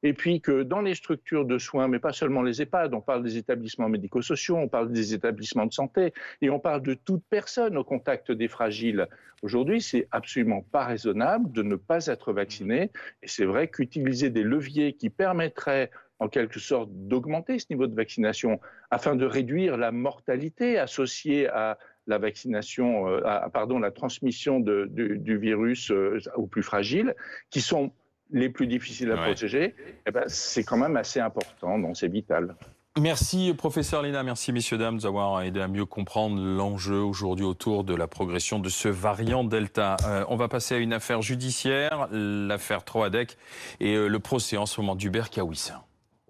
Et 0.02 0.12
puis 0.12 0.40
que 0.40 0.62
dans 0.62 0.82
les 0.82 0.94
structures 0.94 1.46
de 1.46 1.58
soins, 1.58 1.88
mais 1.88 1.98
pas 1.98 2.12
seulement 2.12 2.42
les 2.42 2.60
EHPAD, 2.60 2.94
on 2.94 3.00
parle 3.00 3.22
des 3.24 3.38
établissements 3.38 3.88
médico-sociaux, 3.88 4.56
on 4.56 4.68
parle 4.68 4.92
des 4.92 5.14
établissements 5.14 5.66
de 5.66 5.72
santé 5.72 6.12
et 6.42 6.50
on 6.50 6.60
parle 6.60 6.82
de 6.82 6.94
toute 6.94 7.22
personne 7.28 7.76
au 7.78 7.84
contact 7.84 8.30
des 8.30 8.48
fragiles. 8.48 9.08
Aujourd'hui, 9.42 9.80
c'est 9.80 10.08
absolument 10.10 10.62
pas 10.62 10.84
raisonnable 10.84 11.50
de 11.52 11.62
ne 11.62 11.76
pas 11.76 12.06
être 12.06 12.32
vacciné. 12.32 12.90
Et 13.22 13.28
c'est 13.28 13.44
vrai 13.44 13.68
qu'utiliser 13.68 14.30
des 14.30 14.42
leviers 14.42 14.92
qui 14.94 15.10
permettraient 15.10 15.90
en 16.20 16.28
quelque 16.28 16.60
sorte 16.60 16.90
d'augmenter 16.92 17.58
ce 17.58 17.66
niveau 17.70 17.86
de 17.86 17.94
vaccination 17.94 18.60
afin 18.90 19.16
de 19.16 19.26
réduire 19.26 19.76
la 19.76 19.90
mortalité 19.90 20.78
associée 20.78 21.48
à 21.54 21.78
la 22.06 22.18
vaccination, 22.18 23.08
euh, 23.08 23.20
pardon, 23.52 23.78
la 23.78 23.90
transmission 23.90 24.60
du, 24.60 25.38
virus 25.38 25.90
euh, 25.90 26.18
aux 26.36 26.46
plus 26.46 26.62
fragiles, 26.62 27.14
qui 27.50 27.60
sont 27.60 27.92
les 28.30 28.48
plus 28.48 28.66
difficiles 28.66 29.10
à 29.10 29.16
protéger, 29.16 29.74
eh 30.06 30.10
ben, 30.10 30.24
c'est 30.26 30.64
quand 30.64 30.76
même 30.76 30.96
assez 30.96 31.20
important, 31.20 31.78
donc 31.78 31.96
c'est 31.96 32.08
vital. 32.08 32.56
Merci 33.00 33.52
professeur 33.54 34.02
Lina, 34.02 34.22
merci 34.22 34.52
messieurs 34.52 34.78
dames 34.78 34.98
d'avoir 34.98 35.42
aidé 35.42 35.60
à 35.60 35.66
mieux 35.66 35.84
comprendre 35.84 36.40
l'enjeu 36.40 36.98
aujourd'hui 36.98 37.44
autour 37.44 37.82
de 37.82 37.92
la 37.92 38.06
progression 38.06 38.60
de 38.60 38.68
ce 38.68 38.86
variant 38.86 39.42
Delta. 39.42 39.96
Euh, 40.06 40.24
on 40.28 40.36
va 40.36 40.46
passer 40.46 40.76
à 40.76 40.78
une 40.78 40.92
affaire 40.92 41.20
judiciaire, 41.20 42.08
l'affaire 42.12 42.84
Troadec 42.84 43.36
et 43.80 43.96
le 43.96 44.18
procès 44.20 44.56
en 44.56 44.66
ce 44.66 44.80
moment 44.80 44.94
d'Hubert 44.94 45.30
Kawissin. 45.30 45.82